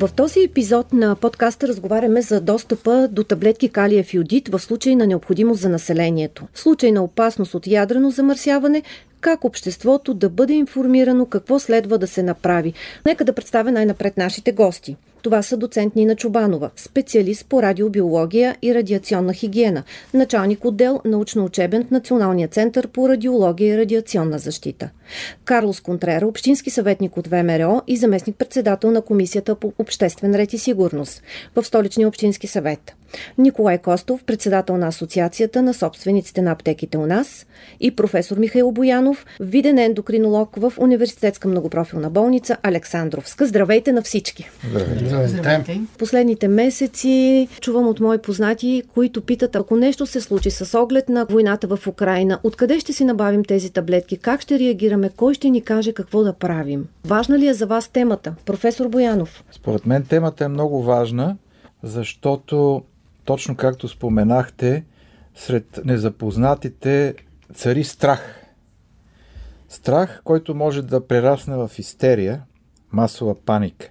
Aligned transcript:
В 0.00 0.10
този 0.16 0.42
епизод 0.42 0.92
на 0.92 1.16
подкаста 1.16 1.68
разговаряме 1.68 2.22
за 2.22 2.40
достъпа 2.40 3.08
до 3.08 3.24
таблетки 3.24 3.68
калиев 3.68 4.14
йодит 4.14 4.48
в 4.48 4.58
случай 4.58 4.96
на 4.96 5.06
необходимост 5.06 5.60
за 5.60 5.68
населението. 5.68 6.46
В 6.52 6.60
случай 6.60 6.92
на 6.92 7.04
опасност 7.04 7.54
от 7.54 7.66
ядрено 7.66 8.10
замърсяване, 8.10 8.82
как 9.20 9.44
обществото 9.44 10.14
да 10.14 10.28
бъде 10.28 10.52
информирано 10.52 11.26
какво 11.26 11.58
следва 11.58 11.98
да 11.98 12.06
се 12.06 12.22
направи. 12.22 12.72
Нека 13.06 13.24
да 13.24 13.32
представя 13.32 13.72
най-напред 13.72 14.16
нашите 14.16 14.52
гости. 14.52 14.96
Това 15.22 15.42
са 15.42 15.56
доцент 15.56 15.96
Нина 15.96 16.16
Чубанова, 16.16 16.70
специалист 16.76 17.46
по 17.48 17.62
радиобиология 17.62 18.56
и 18.62 18.74
радиационна 18.74 19.32
хигиена, 19.32 19.82
началник 20.14 20.64
отдел 20.64 21.00
научно-учебен 21.04 21.84
в 21.84 21.90
Националния 21.90 22.48
център 22.48 22.88
по 22.88 23.08
радиология 23.08 23.74
и 23.74 23.78
радиационна 23.78 24.38
защита. 24.38 24.90
Карлос 25.44 25.80
Контрера, 25.80 26.26
общински 26.26 26.70
съветник 26.70 27.16
от 27.16 27.26
ВМРО 27.26 27.82
и 27.86 27.96
заместник-председател 27.96 28.90
на 28.90 29.02
Комисията 29.02 29.54
по 29.54 29.72
обществен 29.78 30.34
ред 30.34 30.52
и 30.52 30.58
сигурност 30.58 31.22
в 31.56 31.64
Столичния 31.64 32.08
общински 32.08 32.46
съвет. 32.46 32.94
Николай 33.38 33.78
Костов, 33.78 34.24
председател 34.24 34.76
на 34.76 34.86
Асоциацията 34.86 35.62
на 35.62 35.74
собствениците 35.74 36.42
на 36.42 36.50
аптеките 36.50 36.98
у 36.98 37.06
нас 37.06 37.46
и 37.80 37.96
професор 37.96 38.36
Михаил 38.36 38.70
Боянов, 38.70 39.26
виден 39.40 39.78
ендокринолог 39.78 40.56
в 40.56 40.72
Университетска 40.78 41.48
многопрофилна 41.48 42.10
болница 42.10 42.56
Александровска. 42.62 43.46
Здравейте 43.46 43.92
на 43.92 44.02
всички! 44.02 44.50
Здравейте! 44.70 45.28
Здравейте. 45.28 45.80
Последните 45.98 46.48
месеци 46.48 47.48
чувам 47.60 47.88
от 47.88 48.00
мои 48.00 48.18
познати, 48.18 48.82
които 48.94 49.20
питат, 49.20 49.56
ако 49.56 49.76
нещо 49.76 50.06
се 50.06 50.20
случи 50.20 50.50
с 50.50 50.78
оглед 50.78 51.08
на 51.08 51.26
войната 51.30 51.76
в 51.76 51.86
Украина, 51.86 52.38
откъде 52.42 52.80
ще 52.80 52.92
си 52.92 53.04
набавим 53.04 53.44
тези 53.44 53.70
таблетки, 53.72 54.16
как 54.16 54.40
ще 54.40 54.58
реагираме, 54.58 55.10
кой 55.16 55.34
ще 55.34 55.50
ни 55.50 55.62
каже 55.62 55.92
какво 55.92 56.22
да 56.22 56.32
правим? 56.32 56.88
Важна 57.04 57.38
ли 57.38 57.46
е 57.46 57.54
за 57.54 57.66
вас 57.66 57.88
темата? 57.88 58.34
Професор 58.44 58.88
Боянов. 58.88 59.44
Според 59.52 59.86
мен 59.86 60.04
темата 60.04 60.44
е 60.44 60.48
много 60.48 60.82
важна, 60.82 61.36
защото 61.82 62.82
точно 63.24 63.56
както 63.56 63.88
споменахте, 63.88 64.84
сред 65.34 65.80
незапознатите 65.84 67.14
цари 67.54 67.84
страх. 67.84 68.46
Страх, 69.68 70.20
който 70.24 70.54
може 70.54 70.82
да 70.82 71.06
прерасне 71.06 71.56
в 71.56 71.70
истерия, 71.78 72.42
масова 72.92 73.34
паника. 73.34 73.88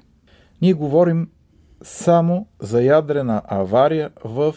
Ние 0.62 0.74
говорим 0.74 1.30
само 1.84 2.48
за 2.60 2.82
ядрена 2.82 3.42
авария 3.48 4.10
в 4.24 4.56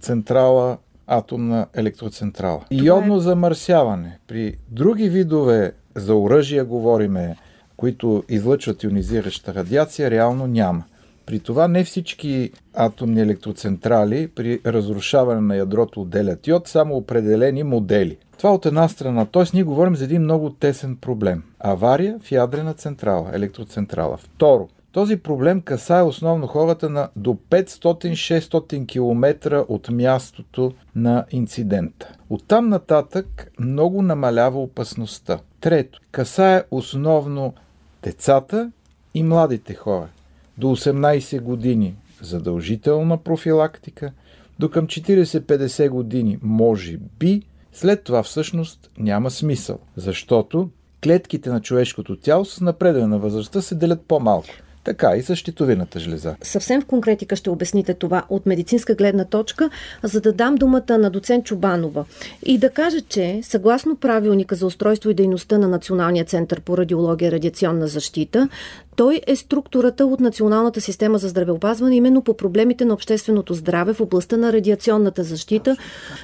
централа, 0.00 0.78
атомна 1.06 1.66
електроцентрала. 1.74 2.64
Йодно 2.70 3.16
е... 3.16 3.20
замърсяване. 3.20 4.18
При 4.26 4.56
други 4.68 5.08
видове 5.08 5.72
за 5.94 6.14
оръжия 6.14 6.64
говориме, 6.64 7.36
които 7.76 8.24
излъчват 8.28 8.82
ионизираща 8.82 9.54
радиация, 9.54 10.10
реално 10.10 10.46
няма. 10.46 10.84
При 11.26 11.40
това 11.40 11.68
не 11.68 11.84
всички 11.84 12.50
атомни 12.74 13.20
електроцентрали 13.20 14.28
при 14.28 14.60
разрушаване 14.66 15.40
на 15.40 15.56
ядрото 15.56 16.00
отделят 16.00 16.46
йод, 16.46 16.68
само 16.68 16.96
определени 16.96 17.62
модели. 17.62 18.16
Това 18.38 18.54
от 18.54 18.66
една 18.66 18.88
страна, 18.88 19.26
т.е. 19.26 19.44
ние 19.54 19.62
говорим 19.62 19.96
за 19.96 20.04
един 20.04 20.22
много 20.22 20.50
тесен 20.50 20.96
проблем. 20.96 21.42
Авария 21.60 22.18
в 22.22 22.32
ядрена 22.32 22.74
централа, 22.74 23.30
електроцентрала. 23.34 24.16
Второ, 24.16 24.68
този 24.92 25.16
проблем 25.16 25.60
касае 25.60 26.02
основно 26.02 26.46
хората 26.46 26.90
на 26.90 27.08
до 27.16 27.36
500-600 27.50 28.86
км 28.86 29.64
от 29.68 29.90
мястото 29.90 30.72
на 30.94 31.24
инцидента. 31.30 32.12
Оттам 32.30 32.68
нататък 32.68 33.52
много 33.60 34.02
намалява 34.02 34.62
опасността. 34.62 35.38
Трето, 35.60 36.00
касае 36.10 36.64
основно 36.70 37.54
децата 38.02 38.70
и 39.14 39.22
младите 39.22 39.74
хора 39.74 40.08
до 40.62 40.68
18 40.68 41.40
години 41.40 41.94
задължителна 42.20 43.16
профилактика, 43.16 44.12
до 44.58 44.70
към 44.70 44.86
40-50 44.86 45.88
години 45.88 46.38
може 46.42 46.96
би, 47.18 47.42
след 47.72 48.04
това 48.04 48.22
всъщност 48.22 48.90
няма 48.98 49.30
смисъл, 49.30 49.78
защото 49.96 50.70
клетките 51.04 51.50
на 51.50 51.60
човешкото 51.60 52.16
тяло 52.16 52.44
с 52.44 52.60
напредване 52.60 53.06
на 53.06 53.18
възрастта 53.18 53.62
се 53.62 53.74
делят 53.74 54.00
по-малко. 54.08 54.48
Така 54.84 55.16
и 55.16 55.22
с 55.22 55.36
щитовината 55.36 56.00
жлеза. 56.00 56.36
Съвсем 56.42 56.82
в 56.82 56.86
конкретика 56.86 57.36
ще 57.36 57.50
обясните 57.50 57.94
това 57.94 58.24
от 58.28 58.46
медицинска 58.46 58.94
гледна 58.94 59.24
точка, 59.24 59.70
за 60.02 60.20
да 60.20 60.32
дам 60.32 60.54
думата 60.54 60.98
на 60.98 61.10
доцент 61.10 61.44
Чубанова 61.44 62.04
и 62.46 62.58
да 62.58 62.70
кажа, 62.70 63.00
че 63.00 63.40
съгласно 63.42 63.96
правилника 63.96 64.54
за 64.54 64.66
устройство 64.66 65.10
и 65.10 65.14
дейността 65.14 65.58
на 65.58 65.68
Националния 65.68 66.24
център 66.24 66.60
по 66.60 66.78
радиология 66.78 67.28
и 67.28 67.32
радиационна 67.32 67.86
защита, 67.86 68.48
той 68.96 69.20
е 69.26 69.36
структурата 69.36 70.06
от 70.06 70.20
Националната 70.20 70.80
система 70.80 71.18
за 71.18 71.28
здравеопазване 71.28 71.96
именно 71.96 72.22
по 72.22 72.36
проблемите 72.36 72.84
на 72.84 72.94
общественото 72.94 73.54
здраве 73.54 73.92
в 73.94 74.00
областта 74.00 74.36
на 74.36 74.52
радиационната 74.52 75.24
защита. 75.24 75.76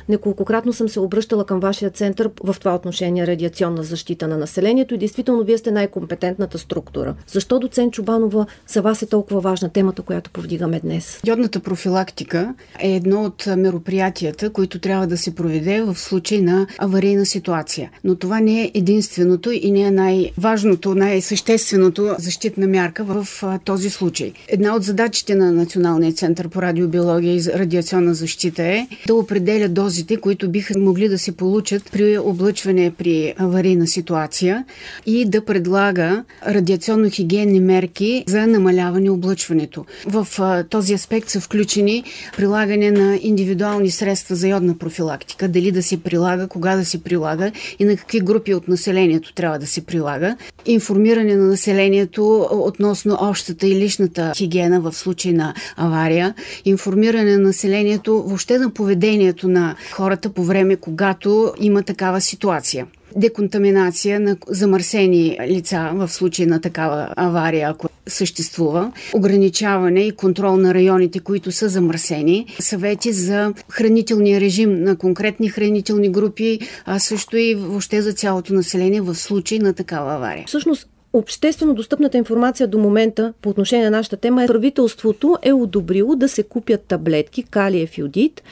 Неколкократно 0.08 0.72
съм 0.72 0.88
се 0.88 1.00
обръщала 1.00 1.44
към 1.44 1.60
вашия 1.60 1.90
център 1.90 2.30
в 2.44 2.56
това 2.58 2.74
отношение 2.74 3.26
радиационна 3.26 3.82
защита 3.82 4.28
на 4.28 4.36
населението 4.36 4.94
и 4.94 4.98
действително 4.98 5.44
вие 5.44 5.58
сте 5.58 5.70
най-компетентната 5.70 6.58
структура. 6.58 7.14
Защо 7.26 7.58
доцент 7.58 7.92
Чубанова 7.92 8.46
за 8.66 8.82
вас 8.82 9.02
е 9.02 9.06
толкова 9.06 9.40
важна 9.40 9.68
темата, 9.68 10.02
която 10.02 10.30
повдигаме 10.30 10.80
днес? 10.80 11.20
Йодната 11.26 11.60
профилактика 11.60 12.54
е 12.80 12.92
едно 12.92 13.24
от 13.24 13.46
мероприятията, 13.56 14.50
които 14.50 14.78
трябва 14.78 15.06
да 15.06 15.16
се 15.16 15.34
проведе 15.34 15.82
в 15.82 15.98
случай 15.98 16.40
на 16.40 16.66
аварийна 16.78 17.26
ситуация. 17.26 17.90
Но 18.04 18.14
това 18.14 18.40
не 18.40 18.62
е 18.62 18.70
единственото 18.74 19.50
и 19.50 19.70
не 19.70 19.80
е 19.80 19.90
най-важното, 19.90 20.94
най-същественото 20.94 22.14
защита 22.18 22.57
на 22.58 22.66
мярка 22.66 23.04
в 23.04 23.26
този 23.64 23.90
случай. 23.90 24.32
Една 24.48 24.76
от 24.76 24.82
задачите 24.82 25.34
на 25.34 25.52
Националния 25.52 26.12
център 26.12 26.48
по 26.48 26.62
радиобиология 26.62 27.36
и 27.36 27.42
радиационна 27.54 28.14
защита 28.14 28.62
е 28.62 28.88
да 29.06 29.14
определя 29.14 29.68
дозите, 29.68 30.16
които 30.16 30.50
биха 30.50 30.78
могли 30.78 31.08
да 31.08 31.18
се 31.18 31.36
получат 31.36 31.90
при 31.92 32.18
облъчване 32.18 32.92
при 32.98 33.34
аварийна 33.38 33.86
ситуация 33.86 34.64
и 35.06 35.24
да 35.24 35.44
предлага 35.44 36.24
радиационно-хигиенни 36.48 37.60
мерки 37.60 38.24
за 38.28 38.46
намаляване 38.46 39.10
облъчването. 39.10 39.84
В 40.06 40.28
този 40.70 40.94
аспект 40.94 41.28
са 41.28 41.40
включени 41.40 42.04
прилагане 42.36 42.90
на 42.90 43.18
индивидуални 43.22 43.90
средства 43.90 44.34
за 44.34 44.48
йодна 44.48 44.78
профилактика, 44.78 45.48
дали 45.48 45.72
да 45.72 45.82
се 45.82 46.02
прилага, 46.02 46.46
кога 46.46 46.76
да 46.76 46.84
се 46.84 47.02
прилага 47.02 47.52
и 47.78 47.84
на 47.84 47.96
какви 47.96 48.20
групи 48.20 48.54
от 48.54 48.68
населението 48.68 49.34
трябва 49.34 49.58
да 49.58 49.66
се 49.66 49.80
прилага, 49.80 50.36
информиране 50.66 51.36
на 51.36 51.46
населението 51.46 52.47
относно 52.50 53.18
общата 53.20 53.66
и 53.66 53.74
личната 53.74 54.32
хигиена 54.36 54.80
в 54.80 54.92
случай 54.92 55.32
на 55.32 55.54
авария, 55.76 56.34
информиране 56.64 57.36
на 57.36 57.38
населението, 57.38 58.22
въобще 58.22 58.58
на 58.58 58.70
поведението 58.70 59.48
на 59.48 59.76
хората 59.92 60.30
по 60.30 60.44
време, 60.44 60.76
когато 60.76 61.52
има 61.60 61.82
такава 61.82 62.20
ситуация. 62.20 62.86
Деконтаминация 63.16 64.20
на 64.20 64.36
замърсени 64.48 65.38
лица 65.48 65.90
в 65.94 66.08
случай 66.08 66.46
на 66.46 66.60
такава 66.60 67.08
авария, 67.16 67.70
ако 67.70 67.88
съществува, 68.06 68.92
ограничаване 69.14 70.00
и 70.00 70.12
контрол 70.12 70.56
на 70.56 70.74
районите, 70.74 71.20
които 71.20 71.52
са 71.52 71.68
замърсени, 71.68 72.46
съвети 72.60 73.12
за 73.12 73.52
хранителния 73.68 74.40
режим 74.40 74.82
на 74.82 74.96
конкретни 74.96 75.48
хранителни 75.48 76.08
групи, 76.08 76.58
а 76.84 76.98
също 76.98 77.36
и 77.36 77.54
въобще 77.54 78.02
за 78.02 78.12
цялото 78.12 78.54
население 78.54 79.00
в 79.00 79.14
случай 79.14 79.58
на 79.58 79.72
такава 79.72 80.14
авария. 80.14 80.44
Всъщност, 80.46 80.88
Обществено 81.12 81.74
достъпната 81.74 82.18
информация 82.18 82.66
до 82.68 82.78
момента 82.78 83.32
по 83.42 83.48
отношение 83.48 83.84
на 83.84 83.96
нашата 83.96 84.16
тема 84.16 84.44
е 84.44 84.46
правителството 84.46 85.36
е 85.42 85.52
одобрило 85.52 86.16
да 86.16 86.28
се 86.28 86.42
купят 86.42 86.82
таблетки 86.82 87.42
калиев 87.42 87.98
йодит 87.98 88.42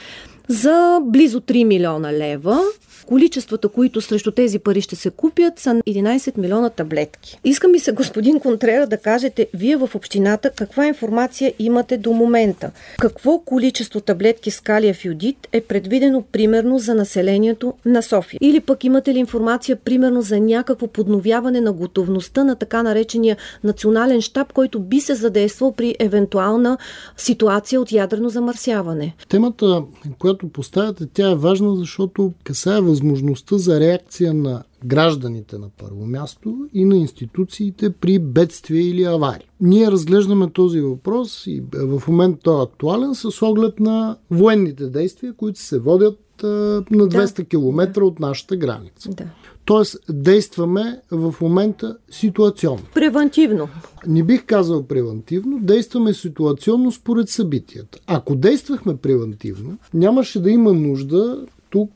за 0.49 0.99
близо 1.03 1.41
3 1.41 1.63
милиона 1.63 2.13
лева 2.13 2.61
Количествата, 3.07 3.69
които 3.69 4.01
срещу 4.01 4.31
тези 4.31 4.59
пари 4.59 4.81
ще 4.81 4.95
се 4.95 5.09
купят, 5.09 5.59
са 5.59 5.69
11 5.69 6.37
милиона 6.37 6.69
таблетки. 6.69 7.39
Искам 7.43 7.71
ми 7.71 7.79
се, 7.79 7.91
господин 7.91 8.39
Контрера, 8.39 8.87
да 8.87 8.97
кажете, 8.97 9.47
вие 9.53 9.77
в 9.77 9.89
общината 9.95 10.49
каква 10.49 10.87
информация 10.87 11.53
имате 11.59 11.97
до 11.97 12.13
момента? 12.13 12.71
Какво 12.99 13.39
количество 13.39 14.01
таблетки 14.01 14.51
с 14.51 14.59
калиев 14.59 15.05
йодит 15.05 15.47
е 15.51 15.61
предвидено 15.61 16.23
примерно 16.31 16.79
за 16.79 16.95
населението 16.95 17.73
на 17.85 18.03
София? 18.03 18.39
Или 18.41 18.59
пък 18.59 18.83
имате 18.83 19.13
ли 19.13 19.19
информация 19.19 19.75
примерно 19.75 20.21
за 20.21 20.39
някакво 20.39 20.87
подновяване 20.87 21.61
на 21.61 21.73
готовността 21.73 22.43
на 22.43 22.55
така 22.55 22.83
наречения 22.83 23.37
национален 23.63 24.21
щаб, 24.21 24.53
който 24.53 24.79
би 24.79 24.99
се 25.01 25.15
задействал 25.15 25.71
при 25.71 25.95
евентуална 25.99 26.77
ситуация 27.17 27.81
от 27.81 27.91
ядрено 27.91 28.29
замърсяване? 28.29 29.15
Темата, 29.29 29.83
която 30.19 30.36
която 30.37 30.53
поставяте, 30.53 31.07
тя 31.13 31.31
е 31.31 31.35
важна, 31.35 31.75
защото 31.75 32.33
касае 32.43 32.81
възможността 32.81 33.57
за 33.57 33.79
реакция 33.79 34.33
на 34.33 34.63
гражданите 34.85 35.57
на 35.57 35.69
първо 35.77 36.05
място 36.05 36.67
и 36.73 36.85
на 36.85 36.97
институциите 36.97 37.89
при 37.89 38.19
бедствия 38.19 38.89
или 38.89 39.03
аварии. 39.03 39.49
Ние 39.61 39.91
разглеждаме 39.91 40.49
този 40.49 40.81
въпрос 40.81 41.47
и 41.47 41.63
в 41.73 42.03
момента 42.07 42.39
той 42.43 42.59
е 42.59 42.63
актуален 42.63 43.15
с 43.15 43.41
оглед 43.41 43.79
на 43.79 44.17
военните 44.31 44.87
действия, 44.87 45.33
които 45.33 45.59
се 45.59 45.79
водят 45.79 46.19
на 46.43 46.83
200 46.83 47.35
да. 47.35 47.43
км 47.43 48.01
от 48.01 48.19
нашата 48.19 48.55
граница. 48.55 49.09
Да. 49.09 49.25
Тоест, 49.67 49.97
действаме 50.09 51.01
в 51.11 51.35
момента 51.41 51.97
ситуационно. 52.11 52.83
Превентивно. 52.93 53.69
Не 54.07 54.23
бих 54.23 54.45
казал 54.45 54.83
превентивно, 54.83 55.59
действаме 55.61 56.13
ситуационно 56.13 56.91
според 56.91 57.29
събитията. 57.29 57.99
Ако 58.07 58.35
действахме 58.35 58.97
превентивно, 58.97 59.77
нямаше 59.93 60.41
да 60.41 60.51
има 60.51 60.73
нужда 60.73 61.45
тук, 61.69 61.91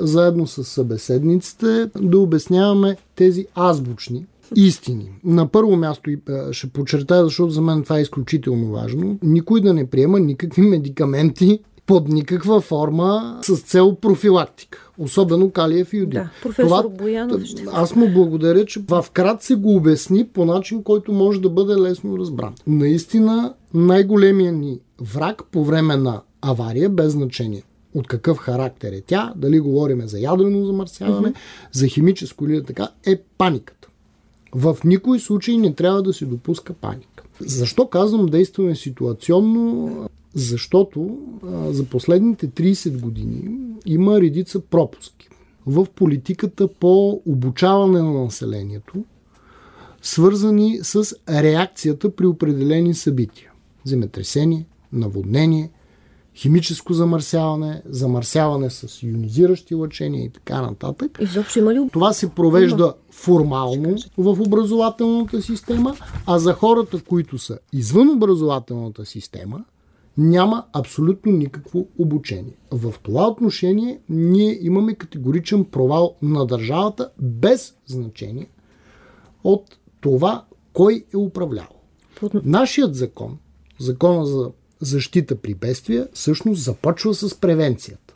заедно 0.00 0.46
с 0.46 0.64
събеседниците, 0.64 1.90
да 2.00 2.18
обясняваме 2.18 2.96
тези 3.16 3.46
азбучни 3.54 4.26
истини. 4.56 5.10
На 5.24 5.48
първо 5.48 5.76
място 5.76 6.10
ще 6.52 6.66
подчертая, 6.66 7.24
защото 7.24 7.50
за 7.50 7.60
мен 7.60 7.82
това 7.82 7.98
е 7.98 8.02
изключително 8.02 8.72
важно. 8.72 9.18
Никой 9.22 9.60
да 9.60 9.74
не 9.74 9.86
приема 9.86 10.20
никакви 10.20 10.62
медикаменти 10.62 11.60
под 11.86 12.08
никаква 12.08 12.60
форма 12.60 13.38
с 13.42 13.56
цел 13.56 13.94
профилактика. 13.94 14.90
Особено 14.98 15.50
калиев 15.50 15.92
иодин. 15.92 16.20
Да, 16.20 16.30
професор 16.42 16.66
Това, 16.66 16.88
Боянов 16.88 17.44
ще... 17.44 17.64
Аз 17.72 17.96
му 17.96 18.08
благодаря, 18.08 18.64
че 18.64 18.80
в 18.88 19.06
крат 19.12 19.42
се 19.42 19.54
го 19.54 19.76
обясни 19.76 20.26
по 20.26 20.44
начин, 20.44 20.82
който 20.82 21.12
може 21.12 21.40
да 21.40 21.50
бъде 21.50 21.76
лесно 21.76 22.18
разбран. 22.18 22.54
Наистина 22.66 23.54
най-големия 23.74 24.52
ни 24.52 24.78
враг 25.00 25.42
по 25.52 25.64
време 25.64 25.96
на 25.96 26.20
авария, 26.42 26.90
без 26.90 27.12
значение 27.12 27.62
от 27.94 28.06
какъв 28.06 28.38
характер 28.38 28.92
е 28.92 29.00
тя, 29.00 29.32
дали 29.36 29.60
говорим 29.60 30.08
за 30.08 30.18
ядрено 30.18 30.66
замърсяване, 30.66 31.28
mm-hmm. 31.28 31.36
за 31.72 31.86
химическо 31.86 32.46
или 32.46 32.64
така, 32.64 32.88
е 33.06 33.16
паниката. 33.38 33.88
В 34.54 34.76
никой 34.84 35.20
случай 35.20 35.56
не 35.56 35.74
трябва 35.74 36.02
да 36.02 36.12
се 36.12 36.24
допуска 36.24 36.72
паника. 36.72 37.24
Защо 37.40 37.86
казвам 37.86 38.26
действаме 38.26 38.74
ситуационно? 38.74 40.08
Защото 40.34 41.18
а, 41.46 41.72
за 41.72 41.84
последните 41.84 42.48
30 42.48 43.00
години 43.00 43.58
има 43.86 44.20
редица 44.20 44.60
пропуски 44.60 45.28
в 45.66 45.86
политиката 45.94 46.68
по 46.68 47.22
обучаване 47.26 48.02
на 48.02 48.24
населението, 48.24 49.04
свързани 50.02 50.78
с 50.82 51.16
реакцията 51.28 52.16
при 52.16 52.26
определени 52.26 52.94
събития. 52.94 53.50
Земетресение, 53.84 54.66
наводнение, 54.92 55.70
химическо 56.34 56.92
замърсяване, 56.92 57.82
замърсяване 57.88 58.70
с 58.70 59.02
ионизиращи 59.02 59.74
лъчения 59.74 60.24
и 60.24 60.30
така 60.30 60.62
нататък. 60.62 61.18
Изобщо 61.22 61.58
има 61.58 61.74
ли? 61.74 61.88
Това 61.92 62.12
се 62.12 62.30
провежда 62.30 62.94
формално 63.10 63.96
в 64.18 64.40
образователната 64.40 65.42
система, 65.42 65.96
а 66.26 66.38
за 66.38 66.52
хората, 66.52 67.02
които 67.02 67.38
са 67.38 67.58
извън 67.72 68.10
образователната 68.10 69.06
система, 69.06 69.64
няма 70.18 70.64
абсолютно 70.72 71.32
никакво 71.32 71.86
обучение. 71.98 72.56
В 72.70 72.94
това 73.02 73.28
отношение 73.28 74.00
ние 74.08 74.58
имаме 74.60 74.94
категоричен 74.94 75.64
провал 75.64 76.14
на 76.22 76.46
държавата 76.46 77.10
без 77.18 77.74
значение 77.86 78.48
от 79.44 79.78
това 80.00 80.44
кой 80.72 81.04
е 81.14 81.16
управлявал. 81.16 81.80
Нашият 82.34 82.94
закон, 82.94 83.38
закона 83.78 84.26
за 84.26 84.50
защита 84.80 85.36
при 85.36 85.54
бедствия, 85.54 86.08
всъщност 86.12 86.62
започва 86.62 87.14
с 87.14 87.40
превенцията. 87.40 88.14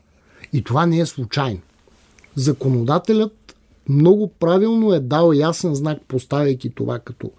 И 0.52 0.64
това 0.64 0.86
не 0.86 0.98
е 0.98 1.06
случайно. 1.06 1.60
Законодателят 2.34 3.56
много 3.88 4.28
правилно 4.28 4.92
е 4.92 5.00
дал 5.00 5.32
ясен 5.32 5.74
знак, 5.74 5.98
поставяйки 6.08 6.70
това 6.70 6.98
като 6.98 7.30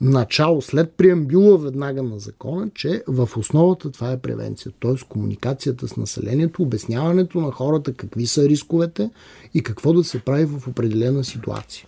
начало, 0.00 0.62
след 0.62 0.92
преамбюла 0.92 1.58
веднага 1.58 2.02
на 2.02 2.18
закона, 2.18 2.70
че 2.74 3.02
в 3.08 3.28
основата 3.36 3.90
това 3.90 4.12
е 4.12 4.18
превенция, 4.18 4.72
т.е. 4.80 5.08
комуникацията 5.08 5.88
с 5.88 5.96
населението, 5.96 6.62
обясняването 6.62 7.40
на 7.40 7.50
хората 7.50 7.92
какви 7.92 8.26
са 8.26 8.48
рисковете 8.48 9.10
и 9.54 9.62
какво 9.62 9.92
да 9.92 10.04
се 10.04 10.18
прави 10.18 10.44
в 10.44 10.68
определена 10.68 11.24
ситуация. 11.24 11.86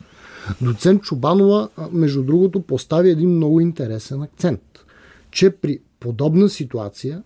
Доцент 0.60 1.02
Чубанова, 1.02 1.68
между 1.92 2.22
другото, 2.22 2.60
постави 2.60 3.10
един 3.10 3.30
много 3.30 3.60
интересен 3.60 4.22
акцент, 4.22 4.62
че 5.30 5.50
при 5.50 5.80
подобна 6.00 6.48
ситуация 6.48 7.22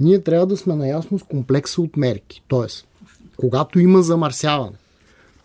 ние 0.00 0.22
трябва 0.22 0.46
да 0.46 0.56
сме 0.56 0.76
наясно 0.76 1.18
с 1.18 1.22
комплекса 1.22 1.82
от 1.82 1.96
мерки. 1.96 2.42
Тоест, 2.48 2.86
когато 3.36 3.80
има 3.80 4.02
замърсяване, 4.02 4.76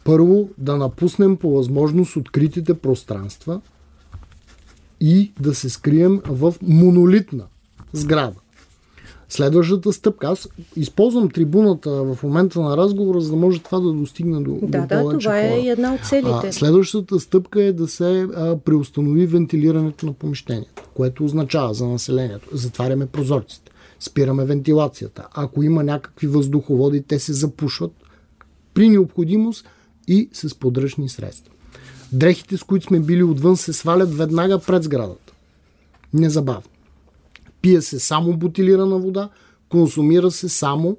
първо 0.03 0.49
да 0.57 0.77
напуснем 0.77 1.37
по 1.37 1.51
възможност 1.51 2.15
откритите 2.15 2.73
пространства– 2.73 3.61
и 5.01 5.31
да 5.39 5.55
се 5.55 5.69
скрием 5.69 6.21
в 6.25 6.55
монолитна 6.61 7.43
сграда. 7.93 8.35
Следващата 9.29 9.93
стъпка. 9.93 10.27
Аз 10.27 10.49
използвам 10.75 11.29
трибуната 11.29 11.91
в 11.91 12.23
момента 12.23 12.61
на 12.61 12.77
разговора, 12.77 13.21
за 13.21 13.29
да 13.29 13.35
може 13.35 13.59
това 13.59 13.79
да 13.79 13.93
достигне 13.93 14.41
до, 14.41 14.59
да, 14.61 14.81
до 14.81 14.87
да, 14.87 15.17
това 15.19 15.39
е 15.39 15.49
хора. 15.49 15.71
една 15.71 15.93
от 15.93 16.05
целите. 16.05 16.47
А, 16.47 16.53
следващата 16.53 17.19
стъпка 17.19 17.63
е 17.63 17.73
да 17.73 17.87
се 17.87 18.21
а, 18.21 18.57
преустанови 18.57 19.25
вентилирането 19.25 20.05
на 20.05 20.13
помещението, 20.13 20.83
което 20.93 21.25
означава 21.25 21.73
за 21.73 21.87
населението. 21.87 22.49
Затваряме 22.53 23.05
прозорците, 23.05 23.71
спираме 23.99 24.45
вентилацията. 24.45 25.27
Ако 25.33 25.63
има 25.63 25.83
някакви 25.83 26.27
въздуховоди, 26.27 27.01
те 27.01 27.19
се 27.19 27.33
запушват 27.33 27.91
при 28.73 28.89
необходимост 28.89 29.65
и 30.07 30.29
с 30.33 30.55
подръчни 30.55 31.09
средства. 31.09 31.53
Дрехите, 32.11 32.57
с 32.57 32.63
които 32.63 32.85
сме 32.85 32.99
били 32.99 33.23
отвън, 33.23 33.57
се 33.57 33.73
свалят 33.73 34.13
веднага 34.13 34.59
пред 34.59 34.83
сградата. 34.83 35.33
Незабавно. 36.13 36.69
Пие 37.61 37.81
се 37.81 37.99
само 37.99 38.37
бутилирана 38.37 38.97
вода, 38.97 39.29
консумира 39.69 40.31
се 40.31 40.49
само 40.49 40.97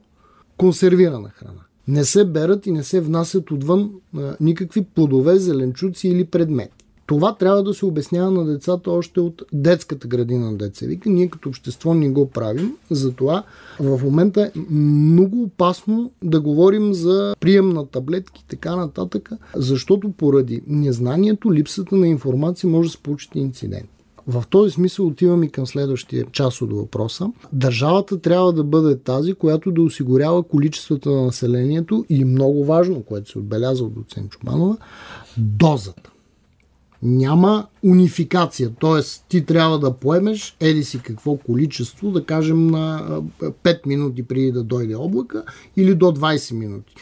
консервирана 0.57 1.29
храна. 1.29 1.61
Не 1.89 2.05
се 2.05 2.25
берат 2.25 2.67
и 2.67 2.73
не 2.73 2.85
се 2.85 3.01
внасят 3.01 3.51
отвън 3.51 3.91
а, 4.17 4.37
никакви 4.41 4.85
плодове, 4.85 5.39
зеленчуци 5.39 6.09
или 6.09 6.25
предмети. 6.25 6.78
Това 7.09 7.35
трябва 7.35 7.63
да 7.63 7.75
се 7.75 7.87
обяснява 7.87 8.31
на 8.31 8.45
децата 8.45 8.91
още 8.91 9.21
от 9.21 9.43
детската 9.53 10.09
градина 10.09 10.51
на 10.51 10.57
деца. 10.57 10.87
Вика, 10.87 11.11
ние 11.11 11.29
като 11.29 11.49
общество 11.49 11.95
не 11.95 12.11
го 12.11 12.31
правим, 12.31 12.77
затова 12.91 13.43
в 13.81 14.01
момента 14.05 14.43
е 14.43 14.61
много 14.71 15.43
опасно 15.43 16.11
да 16.23 16.41
говорим 16.41 16.95
за 16.95 17.35
прием 17.41 17.69
на 17.69 17.87
таблетки 17.87 18.43
и 18.45 18.49
така 18.49 18.77
нататък, 18.77 19.31
защото 19.57 20.11
поради 20.11 20.63
незнанието, 20.67 21.53
липсата 21.53 21.97
на 21.97 22.09
информация 22.09 22.71
може 22.71 22.88
да 22.88 22.93
се 22.93 23.03
получи 23.03 23.29
инцидент. 23.35 23.88
В 24.27 24.45
този 24.50 24.71
смисъл 24.71 25.07
отивам 25.07 25.43
и 25.43 25.50
към 25.50 25.67
следващия 25.67 26.27
част 26.33 26.62
от 26.62 26.73
въпроса. 26.73 27.31
Държавата 27.53 28.21
трябва 28.21 28.53
да 28.53 28.65
бъде 28.65 28.99
тази, 28.99 29.35
която 29.35 29.71
да 29.71 29.83
осигурява 29.83 30.43
количеството 30.43 31.11
на 31.11 31.23
населението 31.23 32.05
и 32.09 32.25
много 32.25 32.65
важно, 32.65 33.03
което 33.03 33.31
се 33.31 33.38
отбелязва 33.38 33.87
от 33.87 33.95
доцент 33.95 34.31
Чубанова, 34.31 34.77
дозата 35.37 36.11
няма 37.02 37.67
унификация. 37.85 38.71
Т.е. 38.81 39.00
ти 39.28 39.45
трябва 39.45 39.78
да 39.78 39.93
поемеш 39.93 40.57
еди 40.61 40.85
си 40.85 41.00
какво 41.02 41.37
количество, 41.37 42.11
да 42.11 42.25
кажем 42.25 42.67
на 42.67 43.02
5 43.40 43.87
минути 43.87 44.23
преди 44.23 44.52
да 44.52 44.62
дойде 44.62 44.95
облака 44.95 45.45
или 45.76 45.95
до 45.95 46.07
20 46.07 46.55
минути. 46.55 46.95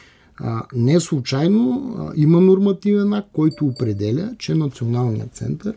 Не 0.74 1.00
случайно 1.00 1.94
има 2.16 2.40
нормативен 2.40 3.12
акт, 3.12 3.28
който 3.32 3.66
определя, 3.66 4.34
че 4.38 4.54
Националният 4.54 5.34
център 5.34 5.74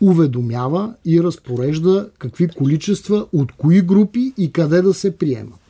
уведомява 0.00 0.94
и 1.04 1.22
разпорежда 1.22 2.10
какви 2.18 2.48
количества, 2.48 3.26
от 3.32 3.52
кои 3.52 3.80
групи 3.80 4.32
и 4.38 4.52
къде 4.52 4.82
да 4.82 4.94
се 4.94 5.16
приемат. 5.16 5.60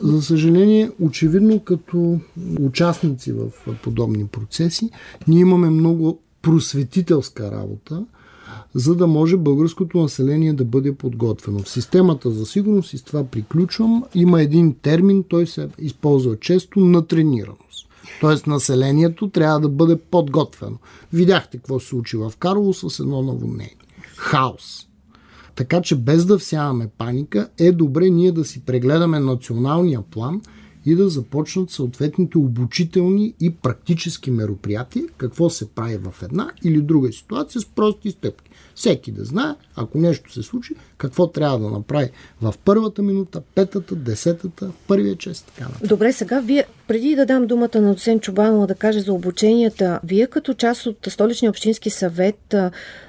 За 0.00 0.22
съжаление, 0.22 0.90
очевидно 1.00 1.60
като 1.60 2.20
участници 2.60 3.32
в 3.32 3.50
подобни 3.82 4.26
процеси, 4.26 4.90
ние 5.28 5.40
имаме 5.40 5.70
много 5.70 6.20
просветителска 6.46 7.50
работа, 7.50 8.04
за 8.74 8.94
да 8.94 9.06
може 9.06 9.36
българското 9.36 9.98
население 9.98 10.52
да 10.52 10.64
бъде 10.64 10.94
подготвено. 10.94 11.58
В 11.58 11.68
системата 11.68 12.30
за 12.30 12.46
сигурност, 12.46 12.92
и 12.92 12.98
с 12.98 13.02
това 13.02 13.24
приключвам, 13.24 14.04
има 14.14 14.42
един 14.42 14.74
термин, 14.74 15.24
той 15.28 15.46
се 15.46 15.68
използва 15.78 16.36
често 16.36 16.80
на 16.80 17.06
тренираност. 17.06 17.88
Тоест 18.20 18.46
населението 18.46 19.28
трябва 19.30 19.60
да 19.60 19.68
бъде 19.68 19.96
подготвено. 19.96 20.78
Видяхте 21.12 21.56
какво 21.56 21.80
се 21.80 21.86
случи 21.86 22.16
в 22.16 22.32
Карло 22.38 22.74
с 22.74 23.00
едно 23.00 23.22
наводнение. 23.22 23.76
Хаос. 24.16 24.86
Така 25.54 25.82
че 25.82 25.96
без 25.96 26.24
да 26.26 26.38
всяваме 26.38 26.88
паника, 26.98 27.48
е 27.58 27.72
добре 27.72 28.10
ние 28.10 28.32
да 28.32 28.44
си 28.44 28.64
прегледаме 28.64 29.20
националния 29.20 30.02
план 30.02 30.40
и 30.86 30.94
да 30.94 31.08
започнат 31.08 31.70
съответните 31.70 32.38
обучителни 32.38 33.34
и 33.40 33.50
практически 33.50 34.30
мероприятия, 34.30 35.04
какво 35.16 35.50
се 35.50 35.70
прави 35.70 35.96
в 35.96 36.22
една 36.22 36.50
или 36.64 36.80
друга 36.80 37.12
ситуация 37.12 37.60
с 37.60 37.64
прости 37.64 38.10
стъпки. 38.10 38.50
Всеки 38.74 39.12
да 39.12 39.24
знае, 39.24 39.54
ако 39.76 39.98
нещо 39.98 40.32
се 40.32 40.42
случи, 40.42 40.74
какво 40.98 41.26
трябва 41.26 41.58
да 41.58 41.70
направи 41.70 42.10
в 42.42 42.54
първата 42.64 43.02
минута, 43.02 43.42
петата, 43.54 43.94
десетата, 43.94 44.70
първия 44.86 45.16
чест. 45.16 45.52
Така 45.56 45.70
Добре, 45.86 46.12
сега 46.12 46.40
вие, 46.40 46.64
преди 46.88 47.16
да 47.16 47.26
дам 47.26 47.46
думата 47.46 47.80
на 47.80 47.94
доцент 47.94 48.22
Чубанова 48.22 48.66
да 48.66 48.74
каже 48.74 49.00
за 49.00 49.12
обученията, 49.12 50.00
вие 50.04 50.26
като 50.26 50.54
част 50.54 50.86
от 50.86 50.96
Столичния 51.08 51.50
общински 51.50 51.90
съвет, 51.90 52.54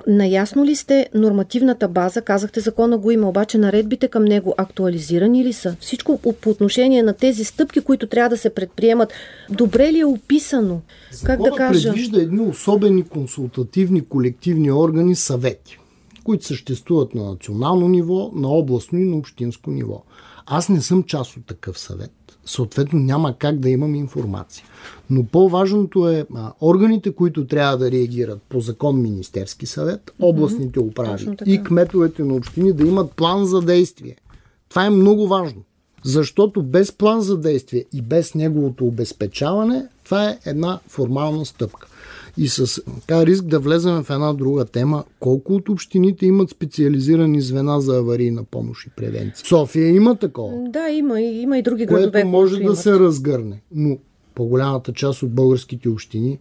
наясно 0.08 0.66
ли 0.66 0.76
сте 0.76 1.10
нормативната 1.14 1.88
база? 1.88 2.22
Казахте, 2.22 2.60
закона 2.60 2.98
го 2.98 3.12
има, 3.12 3.30
обаче 3.30 3.58
наредбите 3.58 4.08
към 4.08 4.26
него 4.26 4.54
актуализирани 4.58 5.44
ли 5.44 5.54
са? 5.54 5.76
Всичко 5.80 6.18
по 6.42 6.50
отношение 6.50 7.04
на 7.04 7.14
тези 7.14 7.44
стъпки, 7.44 7.82
които 7.82 8.08
трябва 8.08 8.30
да 8.30 8.38
се 8.38 8.50
предприемат, 8.50 9.14
добре 9.50 9.94
ли 9.94 10.00
е 10.00 10.06
описано? 10.06 10.82
Закона 11.12 11.38
как 11.38 11.52
да 11.52 11.52
кажа? 11.52 11.90
предвижда 11.90 12.22
едни 12.22 12.42
особени 12.42 13.04
консултативни 13.04 14.06
колективни 14.06 14.72
органи 14.72 15.16
съвети 15.16 15.80
които 16.28 16.46
съществуват 16.46 17.16
на 17.16 17.24
национално 17.24 17.88
ниво, 17.88 18.32
на 18.36 18.48
областно 18.48 19.00
и 19.00 19.06
на 19.06 19.18
общинско 19.18 19.72
ниво. 19.72 20.04
Аз 20.46 20.70
не 20.70 20.82
съм 20.82 21.04
част 21.04 21.38
от 21.38 21.46
такъв 21.46 21.80
съвет. 21.80 22.12
Съответно 22.48 23.00
няма 23.00 23.36
как 23.38 23.60
да 23.60 23.70
имам 23.70 23.96
информация. 23.96 24.66
Но 25.10 25.24
по-важното 25.24 26.10
е 26.10 26.26
а, 26.36 26.52
органите, 26.62 27.12
които 27.12 27.48
трябва 27.48 27.78
да 27.78 27.92
реагират 27.92 28.42
по 28.50 28.60
закон 28.60 29.02
Министерски 29.02 29.66
съвет, 29.66 30.12
областните 30.20 30.80
управи 30.80 31.30
и 31.46 31.64
кметовете 31.64 32.24
на 32.24 32.34
общини 32.34 32.74
да 32.74 32.88
имат 32.88 33.12
план 33.12 33.46
за 33.46 33.62
действие. 33.62 34.16
Това 34.70 34.86
е 34.86 34.90
много 34.90 35.28
важно. 35.28 35.62
Защото 36.04 36.64
без 36.64 36.92
план 36.92 37.22
за 37.22 37.38
действие 37.38 37.86
и 37.94 38.02
без 38.02 38.36
неговото 38.36 38.86
обезпечаване, 38.86 39.88
това 40.04 40.30
е 40.30 40.40
една 40.46 40.80
формална 40.88 41.46
стъпка 41.46 41.88
и 42.38 42.48
с 42.48 42.82
така 43.02 43.26
риск 43.26 43.46
да 43.46 43.60
влезем 43.60 44.04
в 44.04 44.10
една 44.10 44.34
друга 44.34 44.66
тема, 44.66 45.04
колко 45.20 45.54
от 45.54 45.70
общините 45.70 46.26
имат 46.26 46.50
специализирани 46.50 47.42
звена 47.42 47.82
за 47.82 47.98
аварийна 47.98 48.44
помощ 48.44 48.88
и 48.88 48.90
превенция? 48.90 49.46
София 49.48 49.88
има 49.88 50.16
такова. 50.16 50.70
Да, 50.70 50.90
има, 50.90 51.22
има 51.22 51.58
и 51.58 51.62
други 51.62 51.86
градове. 51.86 52.12
Което 52.12 52.28
може 52.28 52.58
да 52.58 52.64
имат. 52.64 52.78
се 52.78 53.00
разгърне. 53.00 53.62
Но 53.76 53.98
по-голямата 54.36 54.94
част 54.94 55.24
от 55.24 55.32
българските 55.32 55.90
общини 55.90 56.40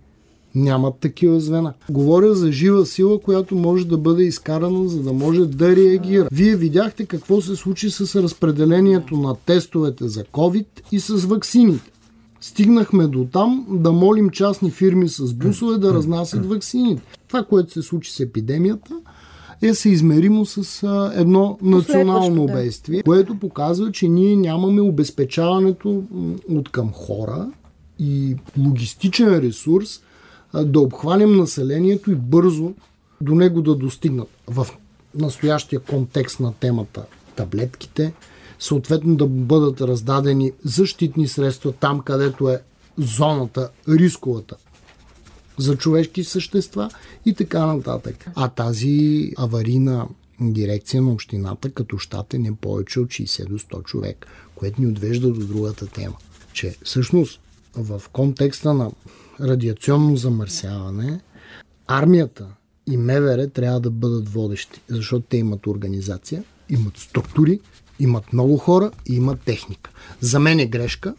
нямат 0.55 0.95
такива 1.01 1.41
звена. 1.41 1.73
Говоря 1.91 2.35
за 2.35 2.53
жива 2.53 2.87
сила, 2.87 3.21
която 3.21 3.55
може 3.55 3.87
да 3.87 3.99
бъде 3.99 4.23
изкарана, 4.23 4.89
за 4.89 5.03
да 5.03 5.13
може 5.13 5.47
да 5.47 5.77
реагира. 5.77 6.29
Вие 6.33 6.57
видяхте 6.57 7.07
какво 7.07 7.41
се 7.41 7.57
случи 7.57 7.91
с 7.91 8.23
разпределението 8.23 9.17
на 9.17 9.37
тестовете 9.47 10.09
за 10.09 10.25
COVID 10.25 10.67
и 10.93 11.01
с 11.01 11.15
ваксините. 11.15 11.91
Стигнахме 12.47 13.07
до 13.07 13.27
там 13.33 13.67
да 13.71 13.93
молим 13.93 14.31
частни 14.31 14.71
фирми 14.71 15.09
с 15.09 15.35
бусове 15.35 15.79
да 15.79 15.95
разнасят 15.95 16.47
вакцините. 16.47 17.03
Това, 17.29 17.43
което 17.43 17.73
се 17.73 17.83
случи 17.83 18.13
с 18.13 18.21
епидемията, 18.21 18.95
е 19.63 19.75
съизмеримо 19.75 20.45
с 20.45 20.83
а, 20.83 21.13
едно 21.15 21.59
национално 21.63 22.47
бедствие, 22.47 22.97
да. 22.97 23.03
което 23.03 23.39
показва, 23.39 23.93
че 23.93 24.09
ние 24.09 24.37
нямаме 24.37 24.81
обезпечаването 24.81 26.03
от 26.49 26.69
към 26.69 26.93
хора 26.93 27.49
и 27.99 28.37
логистичен 28.59 29.39
ресурс 29.39 30.01
а, 30.53 30.65
да 30.65 30.81
обхванем 30.81 31.37
населението 31.37 32.11
и 32.11 32.15
бързо 32.15 32.73
до 33.21 33.35
него 33.35 33.63
да 33.63 33.75
достигнат. 33.75 34.29
В 34.47 34.67
настоящия 35.15 35.81
контекст 35.81 36.41
на 36.41 36.53
темата 36.53 37.05
таблетките, 37.37 38.13
съответно 38.59 39.17
да 39.17 39.27
бъдат 39.27 39.81
раздадени 39.81 40.53
защитни 40.65 41.29
средства 41.29 41.73
там, 41.73 42.01
където 42.01 42.49
е 42.49 42.63
зоната, 42.99 43.71
рисковата 43.89 44.57
за 45.59 45.77
човешки 45.77 46.25
същества 46.25 46.91
и 47.27 47.35
така 47.35 47.67
нататък. 47.67 48.27
А 48.35 48.49
тази 48.49 49.33
аварийна 49.37 50.09
дирекция 50.41 51.03
на 51.03 51.13
общината 51.13 51.71
като 51.71 51.99
щат 51.99 52.35
е 52.35 52.39
не 52.39 52.57
повече 52.57 53.01
от 53.01 53.09
60 53.09 53.49
до 53.49 53.59
100 53.59 53.85
човек, 53.85 54.27
което 54.55 54.81
ни 54.81 54.87
отвежда 54.87 55.33
до 55.33 55.47
другата 55.47 55.87
тема, 55.87 56.17
че 56.53 56.77
всъщност 56.85 57.41
в 57.75 58.03
контекста 58.13 58.75
на 58.75 58.91
радиационно 59.41 60.17
замърсяване 60.17 61.21
армията 61.87 62.47
и 62.87 62.97
МВР 62.97 63.51
трябва 63.51 63.81
да 63.81 63.91
бъдат 63.91 64.29
водещи, 64.29 64.81
защото 64.89 65.27
те 65.29 65.37
имат 65.37 65.67
организация, 65.67 66.45
имат 66.69 66.99
структури, 66.99 67.61
имат 68.01 68.33
много 68.33 68.57
хора 68.57 68.91
и 69.11 69.15
имат 69.15 69.41
техника. 69.41 69.91
За 70.21 70.39
мен 70.39 70.59
е 70.59 70.67
грешка 70.67 71.15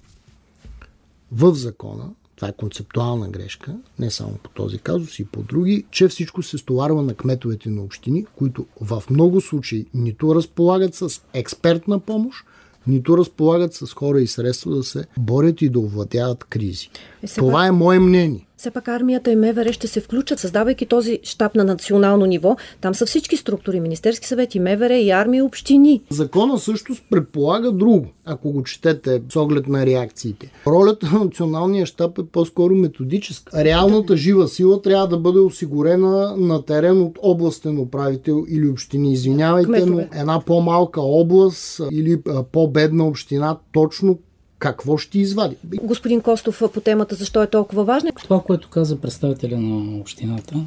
в 1.31 1.55
закона, 1.55 2.09
това 2.35 2.47
е 2.47 2.53
концептуална 2.53 3.29
грешка, 3.29 3.75
не 3.99 4.11
само 4.11 4.33
по 4.43 4.49
този 4.49 4.77
казус 4.77 5.19
и 5.19 5.25
по 5.25 5.43
други, 5.43 5.85
че 5.91 6.07
всичко 6.07 6.43
се 6.43 6.57
стоварва 6.57 7.01
на 7.01 7.13
кметовете 7.13 7.69
на 7.69 7.81
общини, 7.81 8.25
които 8.35 8.65
в 8.81 9.03
много 9.09 9.41
случаи 9.41 9.85
нито 9.93 10.35
разполагат 10.35 10.95
с 10.95 11.21
експертна 11.33 11.99
помощ, 11.99 12.45
нито 12.87 13.17
разполагат 13.17 13.73
с 13.73 13.93
хора 13.93 14.21
и 14.21 14.27
средства 14.27 14.75
да 14.75 14.83
се 14.83 15.05
борят 15.17 15.61
и 15.61 15.69
да 15.69 15.79
овладяват 15.79 16.43
кризи. 16.43 16.89
Е, 17.23 17.27
Това 17.27 17.51
пак... 17.51 17.67
е 17.67 17.71
мое 17.71 17.99
мнение. 17.99 18.46
Все 18.57 18.71
пак 18.71 18.87
армията 18.87 19.31
и 19.31 19.35
МВР 19.35 19.73
ще 19.73 19.87
се 19.87 20.01
включат, 20.01 20.39
създавайки 20.39 20.85
този 20.85 21.19
щаб 21.23 21.55
на 21.55 21.63
национално 21.63 22.25
ниво. 22.25 22.55
Там 22.81 22.95
са 22.95 23.05
всички 23.05 23.37
структури, 23.37 23.79
Министерски 23.79 24.27
съвет 24.27 24.55
и 24.55 24.59
МВР, 24.59 24.95
и 24.95 25.11
армия, 25.11 25.39
и 25.39 25.41
общини. 25.41 26.01
Закона 26.09 26.59
също 26.59 26.93
предполага 27.09 27.71
друго, 27.71 28.05
ако 28.25 28.51
го 28.51 28.63
четете 28.63 29.21
с 29.29 29.35
оглед 29.35 29.67
на 29.67 29.85
реакциите. 29.85 30.51
Ролята 30.67 31.09
на 31.13 31.19
националния 31.19 31.85
щаб 31.85 32.19
е 32.19 32.23
по-скоро 32.23 32.75
методическа. 32.75 33.63
Реалната 33.63 34.17
жива 34.17 34.47
сила 34.47 34.81
трябва 34.81 35.07
да 35.07 35.17
бъде 35.17 35.39
осигурена 35.39 36.37
на 36.37 36.65
терен 36.65 37.01
от 37.01 37.19
областен 37.21 37.79
управител 37.79 38.45
или 38.49 38.67
общини. 38.67 39.13
Извинявайте, 39.13 39.67
Кметове. 39.67 40.09
но 40.13 40.19
една 40.21 40.41
по-малка 40.45 41.01
област 41.01 41.81
или 41.91 42.21
по-бедна 42.51 43.07
община 43.07 43.57
точно 43.71 44.19
какво 44.59 44.97
ще 44.97 45.19
извади. 45.19 45.55
Господин 45.63 46.21
Костов, 46.21 46.61
по 46.73 46.81
темата 46.81 47.15
защо 47.15 47.43
е 47.43 47.49
толкова 47.49 47.83
важна? 47.83 48.11
Това, 48.23 48.43
което 48.43 48.69
каза 48.69 49.01
представителя 49.01 49.57
на 49.57 49.99
общината, 49.99 50.65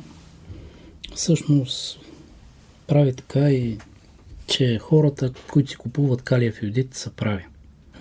всъщност 1.15 2.01
прави 2.87 3.13
така 3.13 3.51
и 3.51 3.79
че 4.47 4.79
хората, 4.79 5.33
които 5.51 5.71
си 5.71 5.77
купуват 5.77 6.23
калиев 6.23 6.63
юдит, 6.63 6.95
са 6.95 7.11
прави. 7.11 7.47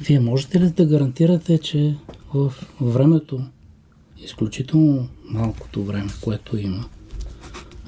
Вие 0.02 0.20
можете 0.20 0.60
ли 0.60 0.70
да 0.70 0.86
гарантирате, 0.86 1.58
че 1.58 1.96
в 2.34 2.54
времето, 2.82 3.42
изключително 4.24 5.08
малкото 5.26 5.84
време, 5.84 6.10
което 6.22 6.58
има, 6.58 6.86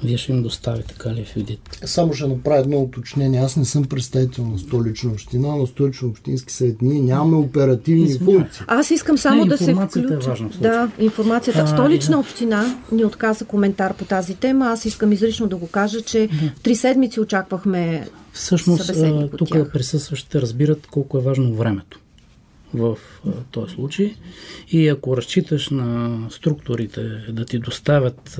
вие 0.03 0.17
ще 0.17 0.31
им 0.31 0.43
доставите 0.43 0.93
калиев 0.93 1.35
юдит. 1.35 1.59
Само 1.85 2.13
ще 2.13 2.27
направя 2.27 2.59
едно 2.59 2.77
уточнение. 2.77 3.39
Аз 3.39 3.55
не 3.55 3.65
съм 3.65 3.83
представител 3.83 4.45
на 4.45 4.59
столична 4.59 5.11
община, 5.11 5.55
на 5.55 5.67
столично 5.67 6.07
общински 6.07 6.53
съвет. 6.53 6.81
Ние 6.81 7.01
нямаме 7.01 7.37
оперативни 7.37 8.03
Извиня. 8.03 8.39
функции. 8.39 8.65
Аз 8.67 8.91
искам 8.91 9.17
само 9.17 9.43
не, 9.43 9.49
да 9.49 9.57
се 9.57 9.73
включа. 9.73 10.13
Е 10.13 10.17
важна 10.17 10.49
да, 10.61 10.91
информацията. 10.99 11.59
А, 11.59 11.67
столична 11.67 12.11
да. 12.11 12.19
община 12.19 12.75
ни 12.91 13.05
отказа 13.05 13.45
коментар 13.45 13.93
по 13.93 14.05
тази 14.05 14.35
тема. 14.35 14.65
Аз 14.65 14.85
искам 14.85 15.11
изрично 15.11 15.47
да 15.47 15.55
го 15.55 15.67
кажа, 15.67 16.01
че 16.01 16.27
да. 16.27 16.51
три 16.63 16.75
седмици 16.75 17.19
очаквахме 17.19 18.07
Всъщност, 18.33 18.91
тук 19.37 19.49
присъстващите 19.73 20.41
разбират 20.41 20.87
колко 20.87 21.17
е 21.17 21.21
важно 21.21 21.53
времето 21.53 21.99
в 22.73 22.97
този 23.51 23.73
случай. 23.73 24.15
И 24.71 24.87
ако 24.87 25.17
разчиташ 25.17 25.69
на 25.69 26.19
структурите 26.29 27.01
да 27.29 27.45
ти 27.45 27.59
доставят 27.59 28.39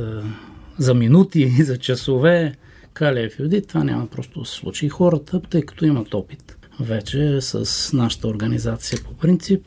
за 0.81 0.93
минути 0.93 1.49
за 1.63 1.77
часове 1.77 2.55
калиев 2.93 3.39
йодит, 3.39 3.67
това 3.67 3.83
няма 3.83 4.07
просто 4.07 4.39
да 4.39 4.45
се 4.45 4.55
случи. 4.55 4.89
Хората, 4.89 5.41
тъй 5.49 5.61
като 5.61 5.85
имат 5.85 6.13
опит, 6.13 6.57
вече 6.79 7.41
с 7.41 7.89
нашата 7.93 8.27
организация 8.27 8.99
по 9.03 9.13
принцип 9.13 9.65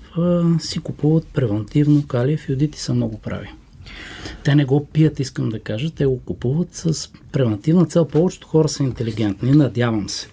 си 0.59 0.79
купуват 0.79 1.27
превентивно 1.27 2.07
калиев 2.07 2.49
йодит 2.49 2.77
и 2.77 2.81
са 2.81 2.95
много 2.95 3.19
прави. 3.19 3.49
Те 4.45 4.55
не 4.55 4.65
го 4.65 4.87
пият, 4.87 5.21
искам 5.21 5.49
да 5.49 5.61
кажа, 5.61 5.91
те 5.91 6.07
го 6.07 6.21
купуват 6.21 6.75
с 6.75 7.13
превентивна 7.33 7.87
цел. 7.87 8.09
Повечето 8.09 8.47
хора 8.47 8.69
са 8.69 8.83
интелигентни, 8.83 9.51
надявам 9.51 10.09
се. 10.09 10.29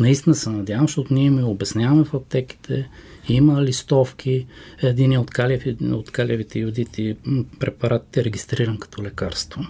Наистина 0.00 0.34
се 0.34 0.50
надявам, 0.50 0.86
защото 0.86 1.14
ние 1.14 1.30
ми 1.30 1.42
обясняваме 1.42 2.04
в 2.04 2.14
аптеките, 2.14 2.88
има 3.28 3.62
листовки, 3.62 4.46
един 4.82 5.18
от, 5.18 5.30
калиев, 5.30 5.66
от 5.82 6.10
калиевите 6.10 6.58
йодити 6.58 7.16
препарат 7.58 8.16
е 8.16 8.24
регистриран 8.24 8.78
като 8.78 9.02
лекарство 9.02 9.66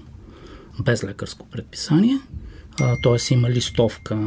без 0.83 1.05
лекарско 1.05 1.47
предписание, 1.47 2.19
т.е. 3.03 3.35
има 3.35 3.51
листовка, 3.51 4.19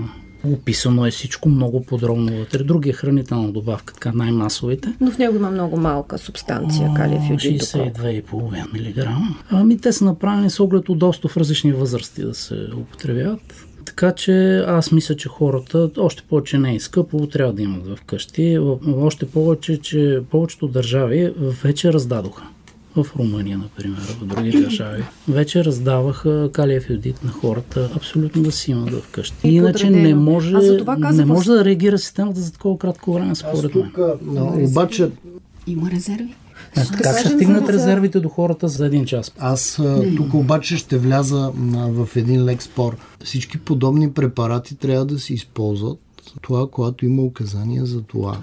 Описано 0.43 1.05
е 1.05 1.11
всичко 1.11 1.49
много 1.49 1.83
подробно 1.83 2.37
вътре. 2.37 2.63
Други 2.63 2.89
е 2.89 2.93
хранителна 2.93 3.51
добавка, 3.51 3.93
така 3.93 4.11
най-масовите. 4.15 4.93
Но 5.01 5.11
в 5.11 5.17
него 5.17 5.35
има 5.35 5.51
много 5.51 5.77
малка 5.77 6.17
субстанция, 6.17 6.93
калиев 6.95 7.29
йодит. 7.29 7.61
62,5 7.61 8.97
мг. 8.97 9.07
Ами 9.49 9.77
те 9.77 9.93
са 9.93 10.05
направени 10.05 10.49
с 10.49 10.59
оглед 10.59 10.89
удобство 10.89 11.29
в 11.29 11.37
различни 11.37 11.73
възрасти 11.73 12.21
да 12.21 12.33
се 12.33 12.67
употребяват. 12.77 13.65
Така 13.85 14.11
че 14.11 14.57
аз 14.67 14.91
мисля, 14.91 15.15
че 15.15 15.29
хората, 15.29 15.89
още 15.97 16.23
повече 16.29 16.57
не 16.57 16.75
е 16.75 16.79
скъпо, 16.79 17.27
трябва 17.27 17.53
да 17.53 17.61
имат 17.61 17.87
в 17.87 17.97
къщи. 18.05 18.59
Още 18.95 19.25
повече, 19.25 19.77
че 19.77 20.21
повечето 20.31 20.67
държави 20.67 21.33
вече 21.37 21.93
раздадоха. 21.93 22.43
В 23.03 23.15
Румъния, 23.19 23.57
например, 23.57 23.99
в 23.99 24.25
други 24.25 24.51
държави. 24.51 25.03
Вече 25.27 25.63
раздаваха 25.63 26.49
калиев 26.53 26.89
йодит 26.89 27.23
на 27.23 27.31
хората 27.31 27.89
абсолютно 27.95 28.43
да 28.43 28.51
си 28.51 28.71
имат 28.71 28.89
в 28.89 29.11
къщи. 29.11 29.35
И 29.43 29.55
Иначе 29.55 29.89
не 29.89 30.15
може, 30.15 30.57
не 31.13 31.25
може 31.25 31.51
да 31.51 31.65
реагира 31.65 31.97
системата 31.97 32.39
за 32.39 32.53
такова 32.53 32.77
кратко 32.77 33.13
време, 33.13 33.35
според 33.35 33.75
мен. 33.75 33.91
Но, 34.21 34.53
обаче... 34.63 35.09
Има 35.67 35.91
резерви? 35.91 36.35
Как 37.03 37.19
ще 37.19 37.29
стигнат 37.29 37.69
резервите 37.69 38.19
до 38.19 38.29
хората 38.29 38.67
за 38.67 38.85
един 38.85 39.05
час? 39.05 39.31
Аз 39.37 39.81
тук 40.17 40.33
обаче 40.33 40.77
ще 40.77 40.97
вляза 40.97 41.51
в 41.73 42.09
един 42.15 42.45
лек 42.45 42.63
спор. 42.63 42.97
Всички 43.23 43.57
подобни 43.57 44.11
препарати 44.11 44.75
трябва 44.75 45.05
да 45.05 45.19
се 45.19 45.33
използват 45.33 45.99
това, 46.41 46.67
когато 46.71 47.05
има 47.05 47.23
указания 47.23 47.85
за 47.85 48.01
това. 48.01 48.41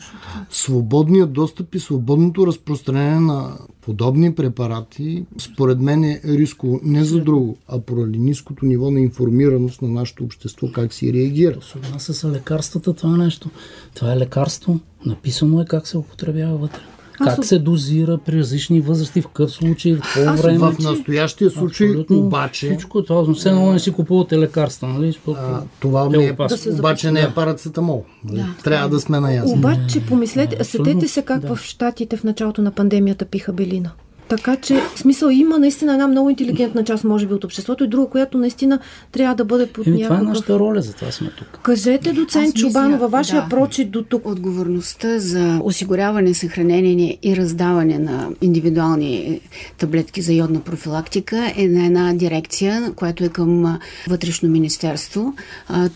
Свободният 0.50 1.32
достъп 1.32 1.74
и 1.74 1.80
свободното 1.80 2.46
разпространение 2.46 3.20
на 3.20 3.58
подобни 3.80 4.34
препарати, 4.34 5.24
според 5.38 5.80
мен 5.80 6.04
е 6.04 6.20
риско 6.24 6.80
не 6.82 7.04
за 7.04 7.20
друго, 7.20 7.56
а 7.68 7.80
поради 7.80 8.18
ниското 8.18 8.66
ниво 8.66 8.90
на 8.90 9.00
информираност 9.00 9.82
на 9.82 9.88
нашето 9.88 10.24
общество, 10.24 10.68
как 10.72 10.92
си 10.92 11.12
реагира. 11.12 11.58
Особено 11.58 12.00
с 12.00 12.24
лекарствата 12.24 12.94
това 12.94 13.14
е 13.14 13.18
нещо. 13.18 13.50
Това 13.94 14.12
е 14.12 14.16
лекарство. 14.16 14.80
Написано 15.06 15.60
е 15.60 15.64
как 15.64 15.86
се 15.86 15.98
употребява 15.98 16.56
вътре. 16.56 16.80
Как 17.24 17.44
се 17.44 17.58
дозира 17.58 18.18
при 18.18 18.38
различни 18.38 18.80
възрасти, 18.80 19.22
в 19.22 19.26
какъв 19.26 19.50
случай, 19.50 19.94
в 19.94 20.00
какво 20.00 20.42
време. 20.42 20.58
В 20.58 20.78
настоящия 20.78 21.50
случай 21.50 21.88
Абсолютно, 21.88 22.18
обаче... 22.18 22.66
Всичко 22.66 23.02
това, 23.04 23.34
все 23.34 23.48
едно 23.48 23.72
не 23.72 23.78
си 23.78 23.92
купувате 23.92 24.38
лекарства, 24.38 24.88
нали? 24.88 25.18
А, 25.28 25.62
това 25.80 26.04
е 26.04 26.08
не 26.08 26.24
е, 26.24 26.32
да 26.32 26.48
обаче 26.78 27.12
не 27.12 27.20
е 27.20 27.30
парацетамол. 27.30 28.04
Нали? 28.24 28.38
Да. 28.38 28.54
Трябва 28.64 28.88
да 28.88 29.00
сме 29.00 29.20
наясни. 29.20 29.58
Обаче, 29.58 30.06
помислете, 30.06 30.64
сетете 30.64 31.08
се 31.08 31.22
как 31.22 31.40
да. 31.40 31.56
в 31.56 31.62
Штатите 31.62 32.16
в 32.16 32.24
началото 32.24 32.62
на 32.62 32.70
пандемията 32.70 33.24
пиха 33.24 33.52
белина. 33.52 33.90
Така 34.28 34.56
че, 34.56 34.80
в 34.94 34.98
смисъл, 34.98 35.28
има 35.28 35.58
наистина 35.58 35.92
една 35.92 36.08
много 36.08 36.30
интелигентна 36.30 36.84
част, 36.84 37.04
може 37.04 37.26
би, 37.26 37.34
от 37.34 37.44
обществото 37.44 37.84
и 37.84 37.88
друга, 37.88 38.10
която 38.10 38.38
наистина 38.38 38.78
трябва 39.12 39.34
да 39.34 39.44
бъде 39.44 39.66
под 39.66 39.86
Еми, 39.86 39.96
някакъв... 39.96 40.18
Това 40.18 40.28
е 40.28 40.32
нашата 40.32 40.58
роля, 40.58 40.82
затова 40.82 41.12
сме 41.12 41.30
тук. 41.38 41.60
Кажете, 41.62 42.12
доцент 42.12 42.54
Чубанова, 42.54 42.96
във 42.96 43.10
вашия 43.10 43.42
да, 43.42 43.48
прочит 43.48 43.90
до 43.90 44.02
тук. 44.02 44.26
Отговорността 44.26 45.18
за 45.18 45.60
осигуряване, 45.62 46.34
съхранение 46.34 47.18
и 47.22 47.36
раздаване 47.36 47.98
на 47.98 48.28
индивидуални 48.42 49.40
таблетки 49.78 50.22
за 50.22 50.32
йодна 50.32 50.60
профилактика 50.60 51.52
е 51.56 51.68
на 51.68 51.86
една 51.86 52.14
дирекция, 52.14 52.92
която 52.96 53.24
е 53.24 53.28
към 53.28 53.78
Вътрешно 54.08 54.48
министерство. 54.48 55.34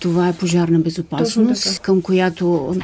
Това 0.01 0.29
е 0.29 0.33
пожарна 0.33 0.79
безопасност, 0.79 1.79
към 1.79 2.03
която 2.03 2.77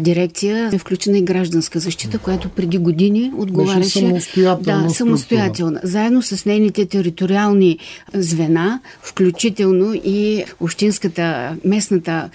дирекция 0.00 0.70
е 0.72 0.78
включена 0.78 1.18
и 1.18 1.22
гражданска 1.22 1.78
защита, 1.78 2.18
която 2.18 2.48
преди 2.48 2.78
години 2.78 3.32
отговаряше... 3.36 4.20
Да, 4.60 4.93
самостоятелна, 4.94 5.80
заедно 5.82 6.22
с 6.22 6.44
нейните 6.44 6.86
териториални 6.86 7.78
звена, 8.14 8.80
включително 9.02 9.94
и 9.94 10.44
общинската, 10.60 11.56
местната 11.64 12.30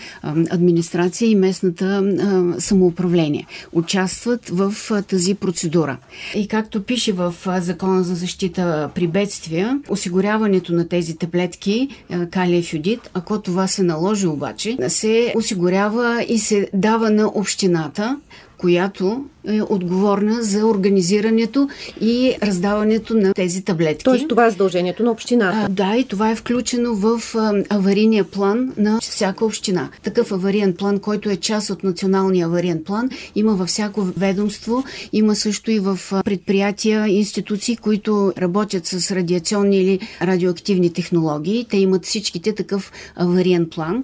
администрация 0.52 1.30
и 1.30 1.36
местната 1.36 2.04
самоуправление. 2.60 3.46
Участват 3.72 4.50
в 4.50 4.74
тази 5.08 5.36
процедура. 5.36 5.98
И 6.36 6.48
както 6.48 6.84
пише 6.84 7.14
в 7.14 7.34
Закона 7.62 8.04
за 8.04 8.16
защита 8.16 8.90
при 8.96 9.08
бедствия, 9.08 9.80
осигуряването 9.90 10.74
на 10.74 10.88
тези 10.88 11.18
таблетки 11.18 11.90
калиев 12.32 12.74
юдит, 12.74 13.10
ако 13.14 13.42
това 13.42 13.68
се 13.68 13.84
наложи 13.84 14.28
обаче, 14.28 14.78
се 14.88 15.34
осигурява 15.36 16.26
и 16.30 16.40
се 16.40 16.70
дава 16.74 17.10
на 17.10 17.28
общината, 17.28 18.18
която 18.60 19.26
е 19.48 19.62
отговорна 19.62 20.44
за 20.44 20.66
организирането 20.66 21.70
и 22.02 22.36
раздаването 22.44 23.14
на 23.14 23.34
тези 23.34 23.62
таблетки. 23.62 24.04
Тоест 24.04 24.28
това 24.28 24.46
е 24.46 24.50
задължението 24.50 25.04
на 25.04 25.12
общината. 25.12 25.58
А, 25.58 25.70
да, 25.70 25.96
и 25.96 26.04
това 26.04 26.32
е 26.32 26.36
включено 26.36 26.96
в 26.96 27.22
а, 27.36 27.64
аварийния 27.70 28.24
план 28.24 28.74
на 28.78 29.00
всяка 29.02 29.46
община. 29.46 29.90
Такъв 30.04 30.32
авариен 30.32 30.74
план, 30.74 31.00
който 31.00 31.30
е 31.30 31.36
част 31.36 31.70
от 31.70 31.84
националния 31.84 32.46
авариен 32.46 32.84
план, 32.84 33.10
има 33.36 33.56
във 33.56 33.68
всяко 33.68 34.04
ведомство, 34.18 34.84
има 35.14 35.36
също 35.36 35.72
и 35.72 35.80
в 35.80 36.00
предприятия, 36.26 37.08
институции, 37.08 37.78
които 37.78 38.34
работят 38.38 38.86
с 38.86 39.12
радиационни 39.12 39.78
или 39.78 40.00
радиоактивни 40.22 40.94
технологии. 40.94 41.66
Те 41.70 41.78
имат 41.78 42.06
всичките 42.06 42.56
такъв 42.56 42.92
авариен 43.16 43.70
план, 43.70 44.04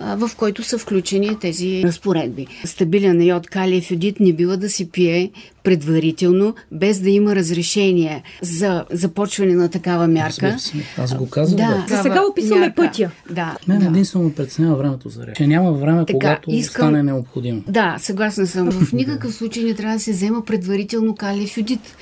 а, 0.00 0.16
в 0.16 0.30
който 0.36 0.62
са 0.62 0.78
включени 0.78 1.38
тези 1.38 1.82
разпоредби. 1.84 2.46
Стабилен 2.64 3.22
йод 3.22 3.46
калиев 3.46 3.93
йодит 3.94 4.20
не 4.20 4.32
бива 4.32 4.56
да 4.56 4.70
се 4.70 4.90
пие 4.90 5.30
предварително, 5.64 6.54
без 6.72 7.00
да 7.00 7.10
има 7.10 7.36
разрешение 7.36 8.22
за 8.42 8.84
започване 8.92 9.54
на 9.54 9.68
такава 9.68 10.08
мярка. 10.08 10.56
Аз 10.98 11.14
го 11.14 11.30
казвам. 11.30 11.56
Да, 11.56 11.84
да. 11.88 11.96
За 11.96 12.02
сега 12.02 12.22
описваме 12.30 12.60
мярка. 12.60 12.82
пътя. 12.82 13.10
Да, 13.30 13.56
Мен 13.68 13.78
да. 13.78 13.86
единствено 13.86 14.32
преценява 14.32 14.76
времето 14.76 15.08
за 15.08 15.26
реч. 15.26 15.36
Че 15.36 15.46
няма 15.46 15.72
време, 15.72 16.06
така, 16.06 16.18
когато 16.18 16.50
искам... 16.50 16.88
стане 16.88 17.02
необходимо. 17.02 17.62
Да, 17.68 17.96
съгласна 17.98 18.46
съм. 18.46 18.70
В 18.70 18.92
никакъв 18.92 19.34
случай 19.34 19.62
не 19.62 19.74
трябва 19.74 19.96
да 19.96 20.00
се 20.00 20.12
взема 20.12 20.44
предварително 20.44 21.14
калиев 21.14 21.56
юдит. 21.56 21.96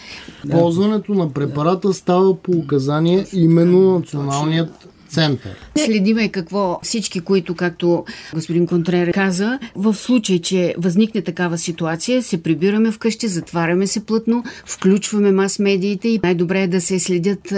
Ползването 0.50 1.14
на 1.14 1.33
препарата 1.33 1.92
става 1.92 2.37
по 2.37 2.52
указание 2.52 3.26
именно 3.33 3.98
националният 3.98 4.88
център. 5.12 5.53
Следиме 5.77 6.29
какво 6.29 6.79
всички, 6.83 7.20
които, 7.20 7.55
както 7.55 8.05
господин 8.35 8.66
Контрер 8.66 9.12
каза, 9.12 9.59
в 9.75 9.94
случай, 9.94 10.38
че 10.38 10.75
възникне 10.79 11.22
такава 11.22 11.59
ситуация, 11.59 12.22
се 12.22 12.42
прибираме 12.42 12.90
вкъщи, 12.90 13.29
затваряме 13.29 13.87
се 13.87 14.05
плътно, 14.07 14.44
включваме 14.66 15.33
мас-медиите 15.33 16.09
и 16.09 16.20
най-добре 16.22 16.62
е 16.62 16.68
да 16.68 16.81
се 16.81 16.98
следят 16.98 17.53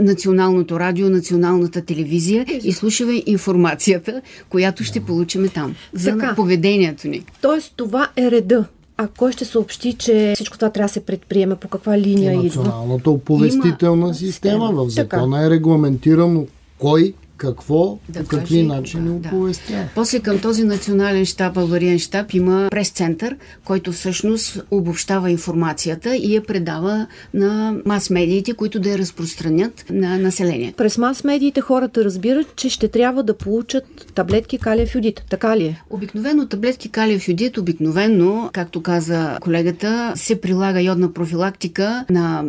националното 0.00 0.80
радио, 0.80 1.10
националната 1.10 1.82
телевизия 1.82 2.46
и 2.64 2.72
слушаме 2.72 3.22
информацията, 3.26 4.20
която 4.48 4.84
ще 4.84 5.00
получиме 5.00 5.48
там 5.48 5.74
за 5.92 6.10
така. 6.10 6.34
поведението 6.34 7.08
ни. 7.08 7.24
Тоест 7.40 7.72
това 7.76 8.08
е 8.16 8.30
реда 8.30 8.64
а 9.00 9.08
кой 9.18 9.32
ще 9.32 9.44
съобщи, 9.44 9.92
че 9.92 10.32
всичко 10.34 10.58
това 10.58 10.70
трябва 10.70 10.88
да 10.88 10.92
се 10.92 11.00
предприеме? 11.00 11.56
По 11.56 11.68
каква 11.68 11.98
линия 11.98 12.32
идва? 12.32 12.42
Националната 12.44 13.10
оповестителна 13.10 14.06
Има... 14.06 14.14
система. 14.14 14.72
В 14.72 14.88
закона 14.88 15.46
е 15.46 15.50
регламентирано 15.50 16.46
кой 16.78 17.14
какво, 17.38 17.98
да 18.08 18.22
по 18.22 18.28
какви 18.28 18.62
начини 18.62 19.20
да. 19.20 19.28
оповестява. 19.28 19.88
После 19.94 20.20
към 20.20 20.38
този 20.38 20.64
национален 20.64 21.24
щаб, 21.24 21.56
авариен 21.56 21.98
щаб, 21.98 22.34
има 22.34 22.68
прес-център, 22.70 23.36
който 23.64 23.92
всъщност 23.92 24.62
обобщава 24.70 25.30
информацията 25.30 26.16
и 26.16 26.34
я 26.34 26.42
предава 26.42 27.06
на 27.34 27.76
мас-медиите, 27.86 28.52
които 28.52 28.80
да 28.80 28.90
я 28.90 28.98
разпространят 28.98 29.84
на 29.90 30.18
населението. 30.18 30.76
През 30.76 30.98
мас-медиите 30.98 31.60
хората 31.60 32.04
разбират, 32.04 32.56
че 32.56 32.68
ще 32.68 32.88
трябва 32.88 33.22
да 33.22 33.34
получат 33.34 33.84
таблетки 34.14 34.58
калиев 34.58 34.94
юдит. 34.94 35.24
Така 35.30 35.56
ли 35.56 35.64
е? 35.64 35.82
Обикновено 35.90 36.46
таблетки 36.46 36.88
калиев 36.88 37.28
юдит, 37.28 37.58
обикновено, 37.58 38.50
както 38.52 38.82
каза 38.82 39.38
колегата, 39.40 40.12
се 40.16 40.40
прилага 40.40 40.80
йодна 40.80 41.12
профилактика 41.12 42.04
на 42.10 42.44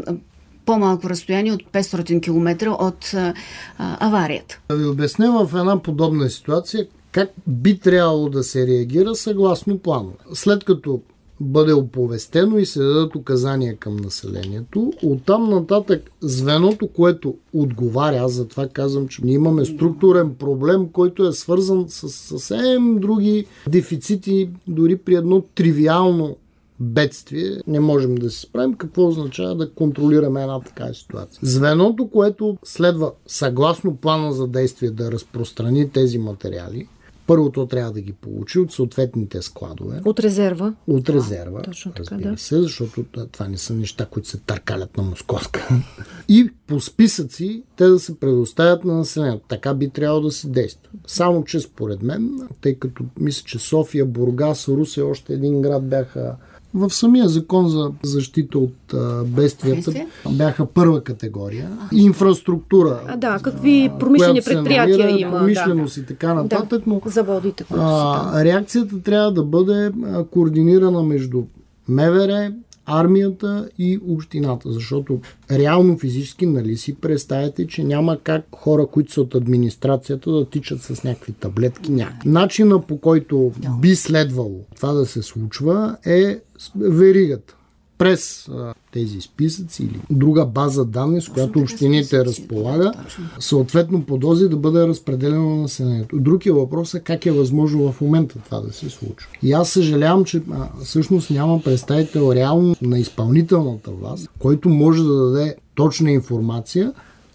по-малко 0.69 1.09
разстояние 1.09 1.53
от 1.53 1.63
500 1.73 2.21
км 2.21 2.69
от 2.79 3.13
а, 3.13 3.33
аварията. 3.77 4.59
Да 4.69 4.75
ви 4.75 4.85
обясня 4.85 5.45
в 5.45 5.59
една 5.59 5.81
подобна 5.81 6.29
ситуация 6.29 6.87
как 7.11 7.29
би 7.47 7.79
трябвало 7.79 8.29
да 8.29 8.43
се 8.43 8.67
реагира 8.67 9.15
съгласно 9.15 9.79
плана. 9.79 10.11
След 10.33 10.63
като 10.63 11.01
бъде 11.39 11.73
оповестено 11.73 12.57
и 12.57 12.65
се 12.65 12.79
дадат 12.79 13.15
указания 13.15 13.77
към 13.77 13.95
населението. 13.95 14.93
Оттам 15.03 15.49
нататък 15.49 16.11
звеното, 16.21 16.87
което 16.87 17.35
отговаря, 17.53 18.17
аз 18.17 18.31
затова 18.31 18.67
казвам, 18.67 19.07
че 19.07 19.21
ние 19.25 19.35
имаме 19.35 19.65
структурен 19.65 20.35
проблем, 20.35 20.89
който 20.93 21.27
е 21.27 21.31
свързан 21.31 21.85
с 21.87 22.09
съвсем 22.09 22.99
други 22.99 23.45
дефицити, 23.67 24.49
дори 24.67 24.97
при 24.97 25.15
едно 25.15 25.41
тривиално 25.55 26.35
бедствие 26.79 27.57
не 27.67 27.79
можем 27.79 28.15
да 28.15 28.31
се 28.31 28.39
справим. 28.39 28.73
Какво 28.73 29.07
означава 29.07 29.55
да 29.55 29.71
контролираме 29.71 30.41
една 30.41 30.59
такава 30.59 30.93
ситуация? 30.93 31.39
Звеното, 31.43 32.09
което 32.09 32.57
следва 32.63 33.11
съгласно 33.27 33.95
плана 33.95 34.33
за 34.33 34.47
действие 34.47 34.91
да 34.91 35.11
разпространи 35.11 35.89
тези 35.89 36.17
материали, 36.17 36.87
първото 37.29 37.65
трябва 37.65 37.91
да 37.91 38.01
ги 38.01 38.13
получи 38.13 38.59
от 38.59 38.71
съответните 38.71 39.41
складове. 39.41 40.01
От 40.05 40.19
резерва. 40.19 40.73
От 40.87 41.09
резерва. 41.09 41.59
А, 41.59 41.63
точно 41.63 41.91
така, 41.91 42.15
разбира 42.15 42.31
да. 42.31 42.37
се, 42.37 42.61
защото 42.61 43.05
това 43.31 43.47
не 43.47 43.57
са 43.57 43.73
неща, 43.73 44.05
които 44.05 44.27
се 44.27 44.37
търкалят 44.37 44.97
на 44.97 45.03
московска. 45.03 45.69
И 46.29 46.49
по 46.67 46.79
списъци 46.79 47.63
те 47.75 47.87
да 47.87 47.99
се 47.99 48.19
предоставят 48.19 48.83
на 48.83 48.93
населението. 48.93 49.45
Така 49.47 49.73
би 49.73 49.89
трябвало 49.89 50.21
да 50.21 50.31
се 50.31 50.49
действа. 50.49 50.91
Само, 51.07 51.43
че 51.43 51.59
според 51.59 52.01
мен, 52.01 52.39
тъй 52.61 52.75
като 52.75 53.03
мисля, 53.19 53.43
че 53.45 53.59
София, 53.59 54.05
Бургас, 54.05 54.67
Русе, 54.67 55.01
още 55.01 55.33
един 55.33 55.61
град 55.61 55.89
бяха 55.89 56.35
В 56.73 56.89
самия 56.89 57.27
закон 57.29 57.69
за 57.69 57.91
защита 58.03 58.59
от 58.59 58.95
бедствията 59.25 59.91
бяха 60.31 60.65
първа 60.65 61.03
категория. 61.03 61.69
Инфраструктура. 61.91 63.01
А, 63.07 63.17
да, 63.17 63.39
какви 63.43 63.91
промишлени 63.99 64.41
предприятия 64.41 64.97
намира, 64.97 65.19
има. 65.19 65.37
Промишленост 65.37 65.95
да. 65.95 66.01
и 66.01 66.05
така 66.05 66.33
нататък. 66.33 66.83
Да, 66.85 66.89
но 66.89 67.01
заводите, 67.05 67.63
които 67.63 67.83
а, 67.83 68.43
реакцията 68.43 69.01
трябва 69.01 69.33
да 69.33 69.43
бъде 69.43 69.91
координирана 70.31 71.03
между 71.03 71.43
МВР, 71.87 72.51
армията 72.89 73.69
и 73.77 73.99
общината, 74.07 74.71
защото 74.71 75.21
реално 75.51 75.97
физически, 75.97 76.45
нали 76.45 76.77
си 76.77 76.95
представяте, 76.95 77.67
че 77.67 77.83
няма 77.83 78.17
как 78.23 78.45
хора, 78.55 78.85
които 78.85 79.11
са 79.11 79.21
от 79.21 79.35
администрацията 79.35 80.31
да 80.31 80.49
тичат 80.49 80.81
с 80.81 81.03
някакви 81.03 81.33
таблетки. 81.33 81.91
Някакви. 81.91 82.29
Начина 82.29 82.81
по 82.81 82.97
който 82.97 83.51
би 83.79 83.95
следвало 83.95 84.65
това 84.75 84.93
да 84.93 85.05
се 85.05 85.21
случва 85.21 85.97
е 86.05 86.39
веригата 86.75 87.55
през 87.99 88.49
тези 88.91 89.21
списъци 89.21 89.83
или 89.83 89.99
друга 90.09 90.45
база 90.45 90.85
данни, 90.85 91.21
с 91.21 91.29
която 91.29 91.59
общините 91.59 92.25
разполага, 92.25 92.91
съответно 93.39 94.05
по 94.05 94.17
дози 94.17 94.49
да 94.49 94.57
бъде 94.57 94.87
разпределено 94.87 95.49
на 95.49 95.61
населението. 95.61 96.19
Въпрос 96.53 96.93
е 96.93 96.99
как 96.99 97.25
е 97.25 97.31
възможно 97.31 97.91
в 97.91 98.01
момента 98.01 98.39
това 98.45 98.59
да 98.59 98.73
се 98.73 98.89
случва. 98.89 99.29
И 99.43 99.53
аз 99.53 99.69
съжалявам, 99.69 100.25
че 100.25 100.41
а, 100.51 100.69
всъщност 100.83 101.29
няма 101.29 101.61
представител 101.63 102.31
реално 102.35 102.75
на 102.81 102.99
изпълнителната 102.99 103.91
власт, 103.91 104.29
който 104.39 104.69
може 104.69 105.03
да 105.03 105.13
даде 105.13 105.55
точна 105.75 106.11
информация 106.11 106.93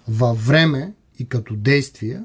във 0.09 0.47
време 0.47 0.93
и 1.19 1.25
като 1.25 1.55
действия, 1.57 2.25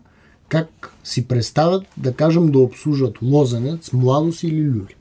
как 0.50 0.94
си 1.04 1.28
представят, 1.28 1.84
да 1.98 2.14
кажем, 2.14 2.52
да 2.52 2.60
обслужат 2.60 3.22
лозенец, 3.22 3.94
младост 3.94 4.44
или 4.44 4.64
люли. 4.64 4.96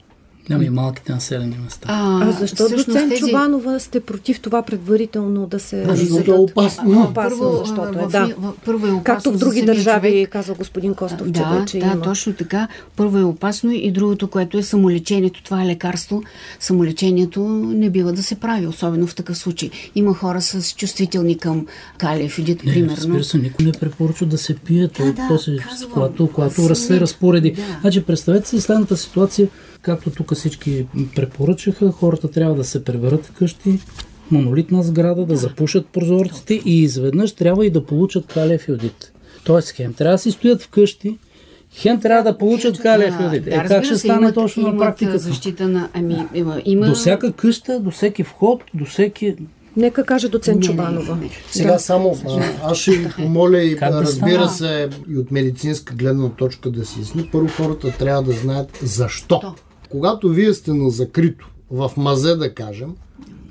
Няма 0.50 0.64
и 0.64 0.70
малките 0.70 1.12
населени 1.12 1.56
места. 1.64 1.86
А, 1.90 2.28
а 2.28 2.32
защо, 2.32 2.68
доцент 2.68 3.10
тези... 3.10 3.20
Чубанова, 3.20 3.78
сте 3.78 4.00
против 4.00 4.40
това 4.40 4.62
предварително 4.62 5.46
да 5.46 5.60
се 5.60 5.86
Защото 5.88 6.30
е 6.30 6.34
опасно. 6.34 7.02
опасно, 7.02 7.14
първо, 7.14 7.64
защото 7.64 7.98
е, 7.98 8.06
да. 8.06 8.34
Първо 8.64 8.86
е 8.86 8.90
опасно 8.90 9.04
Както 9.04 9.32
в 9.32 9.36
други 9.36 9.62
държави, 9.62 10.08
човек. 10.10 10.30
казва 10.30 10.54
господин 10.54 10.94
Костов, 10.94 11.30
да, 11.30 11.40
че 11.40 11.58
вече 11.60 11.78
да, 11.78 11.86
има. 11.86 12.02
точно 12.02 12.32
така. 12.32 12.68
Първо 12.96 13.18
е 13.18 13.22
опасно 13.22 13.72
и 13.72 13.90
другото, 13.90 14.28
което 14.28 14.58
е 14.58 14.62
самолечението. 14.62 15.42
Това 15.42 15.62
е 15.62 15.66
лекарство. 15.66 16.22
Самолечението 16.60 17.40
не 17.48 17.90
бива 17.90 18.12
да 18.12 18.22
се 18.22 18.34
прави, 18.34 18.66
особено 18.66 19.06
в 19.06 19.14
такъв 19.14 19.38
случай. 19.38 19.70
Има 19.94 20.14
хора 20.14 20.40
с 20.40 20.74
чувствителни 20.74 21.38
към 21.38 21.66
калиев 21.98 22.38
идит, 22.38 22.64
не, 22.64 22.72
примерно. 22.72 22.96
Разбира 22.96 23.24
се, 23.24 23.38
никой 23.38 23.66
не 23.66 23.72
препоръчва 23.72 24.26
да 24.26 24.38
се 24.38 24.56
пие, 24.56 24.88
да, 24.98 25.12
да, 25.12 25.26
после, 25.28 25.56
когато, 25.92 26.30
когато 26.32 26.74
се 26.74 27.00
разпореди. 27.00 27.50
Да. 27.50 27.62
Значи, 27.80 28.04
представете 28.04 28.48
си 28.48 28.60
следната 28.60 28.96
ситуация 28.96 29.48
Както 29.82 30.10
тук 30.10 30.34
всички 30.34 30.86
препоръчаха, 31.16 31.92
хората 31.92 32.30
трябва 32.30 32.54
да 32.54 32.64
се 32.64 32.84
преберат 32.84 33.26
вкъщи, 33.26 33.78
монолитна 34.30 34.82
сграда, 34.82 35.26
да 35.26 35.36
запушат 35.36 35.86
прозорците 35.86 36.54
и 36.54 36.82
изведнъж 36.82 37.32
трябва 37.32 37.66
и 37.66 37.70
да 37.70 37.86
получат 37.86 38.26
калиев 38.26 38.68
йодит. 38.68 39.12
Тоест, 39.44 39.70
хем 39.70 39.92
трябва 39.92 40.14
да 40.14 40.18
си 40.18 40.30
стоят 40.30 40.62
вкъщи, 40.62 41.18
Хем 41.74 42.00
трябва 42.00 42.32
да 42.32 42.38
получат 42.38 42.78
калиев 42.78 43.14
йодит. 43.20 43.44
Да, 43.44 43.54
е, 43.54 43.64
как 43.66 43.84
ще 43.84 43.98
стане 43.98 44.20
имат, 44.20 44.34
точно 44.34 44.62
на 44.72 44.78
практика? 44.78 45.18
защита 45.18 45.68
на... 45.68 45.88
Ами, 45.94 46.26
има, 46.34 46.62
има... 46.64 46.86
До 46.86 46.94
всяка 46.94 47.32
къща, 47.32 47.80
до 47.80 47.90
всеки 47.90 48.24
вход, 48.24 48.64
до 48.74 48.84
всеки... 48.84 49.36
Нека 49.76 50.04
каже 50.04 50.28
доцент 50.28 50.62
Чубанова. 50.62 51.14
Не, 51.14 51.20
не, 51.20 51.26
не. 51.26 51.30
Сега 51.50 51.72
да. 51.72 51.78
само, 51.78 52.16
аз 52.62 52.78
ще 52.78 52.90
ви 52.90 53.08
помоля 53.16 53.62
и 53.62 53.76
да 53.76 54.00
разбира 54.02 54.48
се 54.48 54.88
и 55.10 55.18
от 55.18 55.30
медицинска 55.30 55.94
гледна 55.94 56.28
точка 56.28 56.70
да 56.70 56.86
си 56.86 57.00
изни. 57.00 57.28
Първо 57.32 57.48
хората 57.48 57.90
трябва 57.98 58.22
да 58.22 58.32
знаят 58.32 58.78
защо. 58.82 59.40
То 59.40 59.54
когато 59.90 60.28
вие 60.28 60.54
сте 60.54 60.72
на 60.72 60.90
закрито, 60.90 61.50
в 61.70 61.92
мазе 61.96 62.34
да 62.34 62.54
кажем, 62.54 62.94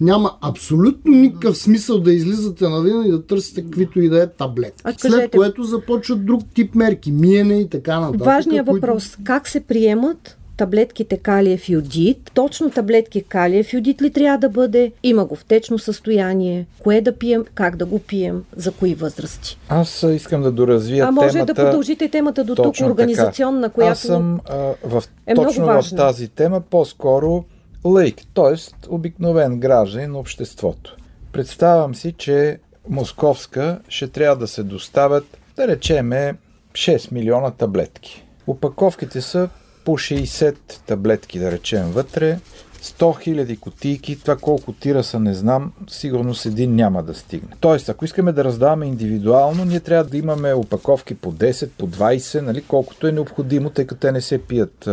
няма 0.01 0.31
абсолютно 0.41 1.13
никакъв 1.13 1.57
смисъл 1.57 1.99
да 1.99 2.13
излизате 2.13 2.69
навън 2.69 3.05
и 3.05 3.11
да 3.11 3.25
търсите 3.25 3.63
каквито 3.63 3.99
и 4.01 4.09
да 4.09 4.23
е 4.23 4.27
таблетки. 4.27 4.81
А, 4.83 4.93
След 4.97 5.31
което 5.31 5.63
започват 5.63 6.25
друг 6.25 6.41
тип 6.53 6.75
мерки, 6.75 7.11
миене 7.11 7.59
и 7.59 7.69
така 7.69 7.99
нататък. 7.99 8.25
Важният 8.25 8.67
които... 8.67 8.87
въпрос, 8.87 9.17
как 9.23 9.47
се 9.47 9.59
приемат 9.59 10.37
таблетките 10.57 11.17
калиев 11.17 11.69
йодит. 11.69 12.31
Точно 12.33 12.69
таблетки 12.69 13.23
калиев 13.23 13.73
йодит 13.73 14.01
ли 14.01 14.11
трябва 14.11 14.37
да 14.37 14.49
бъде? 14.49 14.91
Има 15.03 15.25
го 15.25 15.35
в 15.35 15.45
течно 15.45 15.79
състояние. 15.79 16.65
Кое 16.79 17.01
да 17.01 17.17
пием? 17.17 17.45
Как 17.53 17.75
да 17.75 17.85
го 17.85 17.99
пием? 17.99 18.43
За 18.55 18.71
кои 18.71 18.95
възрасти? 18.95 19.57
Аз 19.69 20.03
искам 20.03 20.43
да 20.43 20.51
доразвия 20.51 21.05
А 21.05 21.11
може 21.11 21.31
темата... 21.33 21.53
да 21.53 21.63
продължите 21.65 22.09
темата 22.09 22.43
до 22.43 22.55
тук, 22.55 22.75
организационна, 22.81 23.61
така. 23.61 23.73
която 23.73 23.91
Аз 23.91 23.99
съм 23.99 24.39
а, 24.49 24.55
в, 24.83 25.03
е 25.27 25.35
точно 25.35 25.63
много 25.63 25.83
в 25.83 25.95
тази 25.95 26.27
тема 26.27 26.61
по-скоро 26.61 27.43
лейк, 27.85 28.21
т.е. 28.33 28.55
обикновен 28.89 29.59
гражданин 29.59 30.11
на 30.11 30.19
обществото. 30.19 30.97
Представям 31.31 31.95
си, 31.95 32.13
че 32.17 32.59
Московска 32.89 33.79
ще 33.89 34.07
трябва 34.07 34.35
да 34.35 34.47
се 34.47 34.63
доставят, 34.63 35.37
да 35.55 35.67
речеме, 35.67 36.35
6 36.71 37.11
милиона 37.11 37.51
таблетки. 37.51 38.25
Опаковките 38.47 39.21
са 39.21 39.49
по 39.87 39.97
60 39.97 40.55
таблетки, 40.85 41.39
да 41.39 41.51
речем, 41.51 41.91
вътре, 41.91 42.39
100 42.83 43.21
хиляди 43.23 43.57
кутийки, 43.57 44.19
това 44.19 44.35
колко 44.35 44.73
тира 44.73 45.03
са 45.03 45.19
не 45.19 45.33
знам, 45.33 45.71
сигурно 45.89 46.35
с 46.35 46.45
един 46.45 46.75
няма 46.75 47.03
да 47.03 47.13
стигне. 47.13 47.49
Тоест, 47.59 47.89
ако 47.89 48.05
искаме 48.05 48.31
да 48.31 48.43
раздаваме 48.43 48.85
индивидуално, 48.85 49.65
ние 49.65 49.79
трябва 49.79 50.03
да 50.03 50.17
имаме 50.17 50.53
опаковки 50.53 51.15
по 51.15 51.33
10, 51.33 51.69
по 51.77 51.87
20, 51.87 52.41
нали, 52.41 52.63
колкото 52.67 53.07
е 53.07 53.11
необходимо, 53.11 53.69
тъй 53.69 53.87
като 53.87 54.01
те 54.01 54.11
не 54.11 54.21
се 54.21 54.37
пият 54.37 54.89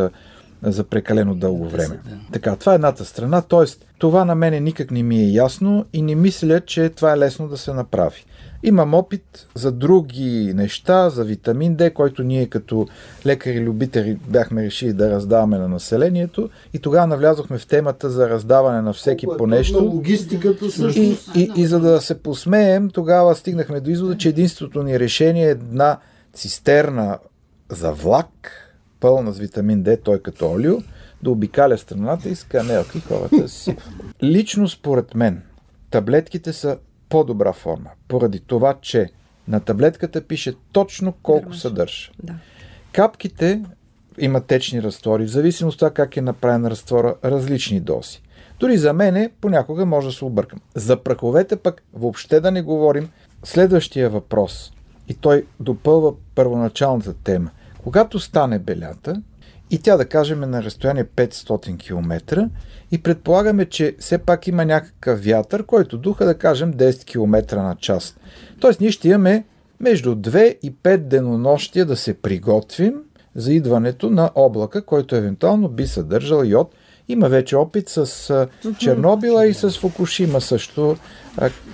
за 0.63 0.85
прекалено 0.85 1.35
дълго 1.35 1.69
време. 1.69 1.99
Така, 2.33 2.57
това 2.57 2.73
е 2.73 2.75
едната 2.75 3.05
страна, 3.05 3.43
т.е. 3.43 3.65
това 3.99 4.25
на 4.25 4.35
мене 4.35 4.61
никак 4.61 4.91
не 4.91 5.03
ми 5.03 5.17
е 5.17 5.31
ясно 5.31 5.85
и 5.93 6.03
не 6.03 6.15
мисля, 6.15 6.61
че 6.61 6.89
това 6.89 7.13
е 7.13 7.19
лесно 7.19 7.49
да 7.49 7.57
се 7.57 7.73
направи. 7.73 8.25
Имам 8.67 8.95
опит 8.95 9.47
за 9.55 9.73
други 9.73 10.53
неща, 10.55 11.11
за 11.11 11.25
витамин 11.25 11.77
D, 11.77 11.93
който 11.93 12.23
ние 12.23 12.47
като 12.47 12.87
лекари-любители 13.27 14.19
бяхме 14.29 14.63
решили 14.63 14.93
да 14.93 15.11
раздаваме 15.11 15.59
на 15.59 15.69
населението 15.69 16.51
и 16.73 16.79
тогава 16.79 17.07
навлязохме 17.07 17.59
в 17.59 17.67
темата 17.67 18.11
за 18.11 18.29
раздаване 18.29 18.83
на 18.83 18.93
всеки 18.93 19.27
по 19.39 19.47
нещо. 19.47 19.85
Логистиката 19.85 20.71
също. 20.71 21.01
И, 21.01 21.17
и, 21.35 21.51
и 21.57 21.67
за 21.67 21.81
да 21.81 22.01
се 22.01 22.23
посмеем, 22.23 22.91
тогава 22.91 23.35
стигнахме 23.35 23.81
до 23.81 23.91
извода, 23.91 24.17
че 24.17 24.29
единството 24.29 24.83
ни 24.83 25.01
решение 25.01 25.47
е 25.47 25.51
една 25.51 25.99
цистерна 26.35 27.19
за 27.69 27.93
влак, 27.93 28.51
пълна 29.01 29.33
с 29.33 29.39
витамин 29.39 29.85
D, 29.85 30.01
той 30.05 30.19
като 30.19 30.51
олио, 30.51 30.77
да 31.23 31.31
обикаля 31.31 31.79
страната 31.79 32.29
и 32.29 32.35
с 32.35 32.45
канелки 32.45 33.01
хората 33.01 33.49
си. 33.49 33.77
Лично 34.23 34.69
според 34.69 35.15
мен, 35.15 35.43
таблетките 35.91 36.53
са 36.53 36.77
по-добра 37.15 37.53
форма, 37.53 37.91
поради 38.09 38.41
това, 38.41 38.75
че 38.81 39.09
на 39.49 39.61
таблетката 39.61 40.21
пише 40.21 40.55
точно 40.73 41.13
колко 41.23 41.41
Дърваш. 41.41 41.61
съдържа. 41.61 42.11
Да. 42.23 42.35
Капките 42.93 43.63
имат 44.19 44.47
течни 44.47 44.83
разтвори, 44.83 45.25
в 45.25 45.31
зависимост 45.31 45.75
от 45.75 45.79
това 45.79 45.91
как 45.91 46.17
е 46.17 46.21
направен 46.21 46.67
разтвора, 46.67 47.15
различни 47.25 47.81
дози. 47.81 48.23
Дори 48.61 48.79
за 48.79 48.93
мене 48.93 49.31
понякога 49.41 49.87
може 49.87 50.07
да 50.07 50.13
се 50.13 50.25
объркам. 50.25 50.61
За 50.75 51.03
праховете 51.03 51.57
пък 51.57 51.83
въобще 51.93 52.41
да 52.41 52.51
не 52.51 52.63
говорим. 52.63 53.09
Следващия 53.45 54.11
въпрос, 54.11 54.73
и 55.09 55.15
той 55.15 55.47
допълва 55.61 56.13
първоначалната 56.35 57.15
тема. 57.15 57.51
Когато 57.83 58.19
стане 58.19 58.59
белята, 58.59 59.23
и 59.75 59.79
тя 59.79 59.97
да 59.97 60.05
кажем 60.05 60.43
е 60.43 60.47
на 60.47 60.63
разстояние 60.63 61.05
500 61.05 61.79
км 61.79 62.49
и 62.93 63.03
предполагаме, 63.03 63.67
че 63.67 63.97
все 63.99 64.19
пак 64.19 64.47
има 64.47 64.65
някакъв 64.65 65.25
вятър, 65.25 65.67
който 65.67 65.99
духа 65.99 66.25
да 66.25 66.39
кажем 66.39 66.75
10 66.75 67.05
км 67.05 67.57
на 67.57 67.77
час. 67.77 68.17
Тоест 68.61 68.81
ние 68.81 68.91
ще 68.91 69.09
имаме 69.09 69.45
между 69.81 70.15
2 70.15 70.59
и 70.63 70.73
5 70.73 70.97
денонощия 70.97 71.87
да 71.87 71.97
се 71.97 72.15
приготвим 72.15 72.95
за 73.35 73.53
идването 73.53 74.11
на 74.11 74.31
облака, 74.35 74.85
който 74.85 75.17
евентуално 75.17 75.69
би 75.69 75.87
съдържал 75.87 76.43
йод– 76.45 76.75
има 77.09 77.29
вече 77.29 77.57
опит 77.57 77.89
с 77.89 78.49
Чернобила 78.79 79.47
и 79.47 79.55
с 79.55 79.71
Фукушима 79.71 80.41
също, 80.41 80.97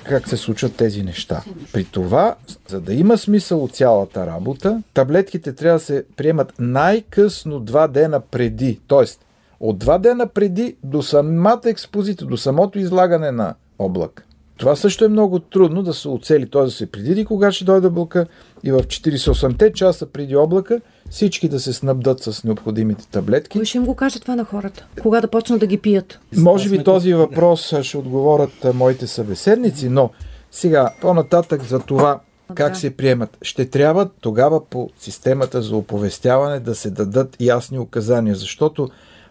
как 0.05 0.29
се 0.29 0.37
случват 0.37 0.77
тези 0.77 1.03
неща. 1.03 1.45
При 1.73 1.85
това, 1.85 2.35
за 2.69 2.81
да 2.81 2.95
има 2.95 3.19
смисъл 3.19 3.65
от 3.65 3.73
цялата 3.73 4.27
работа, 4.27 4.83
таблетките 4.95 5.53
трябва 5.53 5.79
да 5.79 5.85
се 5.85 6.05
приемат 6.17 6.53
най-късно 6.59 7.61
два 7.61 7.89
дена 7.89 8.21
преди. 8.21 8.81
Тоест, 8.87 9.25
от 9.61 9.79
два 9.79 9.99
дена 9.99 10.27
преди 10.27 10.77
до 10.85 11.03
самата 11.03 11.61
експозиция, 11.65 12.27
до 12.27 12.37
самото 12.37 12.79
излагане 12.79 13.31
на 13.31 13.55
облак. 13.79 14.27
Това 14.61 14.77
също 14.77 15.05
е 15.05 15.09
много 15.09 15.39
трудно 15.39 15.83
да 15.83 15.95
се 15.95 16.09
оцели, 16.09 16.51
т.е. 16.51 16.63
да 16.63 16.71
се 16.71 16.87
предиди 16.87 17.25
кога 17.25 17.53
ще 17.53 17.65
дойде 17.65 17.87
облака 17.87 18.27
и 18.65 18.73
в 18.73 18.79
48-те 18.79 19.73
часа 19.73 20.07
преди 20.07 20.37
облака 20.37 20.81
всички 21.11 21.49
да 21.49 21.61
се 21.61 21.73
снабдат 21.73 22.23
с 22.23 22.45
необходимите 22.45 23.09
таблетки. 23.09 23.59
Кой 23.59 23.65
ще 23.65 23.79
им 23.79 23.85
го 23.85 23.95
каже 23.95 24.21
това 24.21 24.37
на 24.37 24.45
хората? 24.45 24.87
Кога 25.03 25.21
да 25.21 25.29
почнат 25.29 25.61
да 25.61 25.67
ги 25.67 25.79
пият? 25.79 26.21
Може 26.37 26.69
би 26.71 26.85
този 26.85 27.15
въпрос 27.15 27.75
ще 27.83 27.99
отговорят 27.99 28.75
моите 28.75 29.07
събеседници, 29.07 29.89
но 29.89 30.11
сега 30.51 30.91
по-нататък 31.01 31.63
за 31.63 31.81
това 31.81 32.21
как 32.55 32.77
се 32.77 32.97
приемат. 32.97 33.39
Ще 33.43 33.71
трябва 33.71 34.09
тогава 34.21 34.65
по 34.65 34.91
системата 34.99 35.63
за 35.63 35.77
оповестяване 35.77 36.61
да 36.61 36.75
се 36.75 36.91
дадат 36.91 37.37
ясни 37.41 37.79
указания, 37.79 38.35
защото 38.35 38.89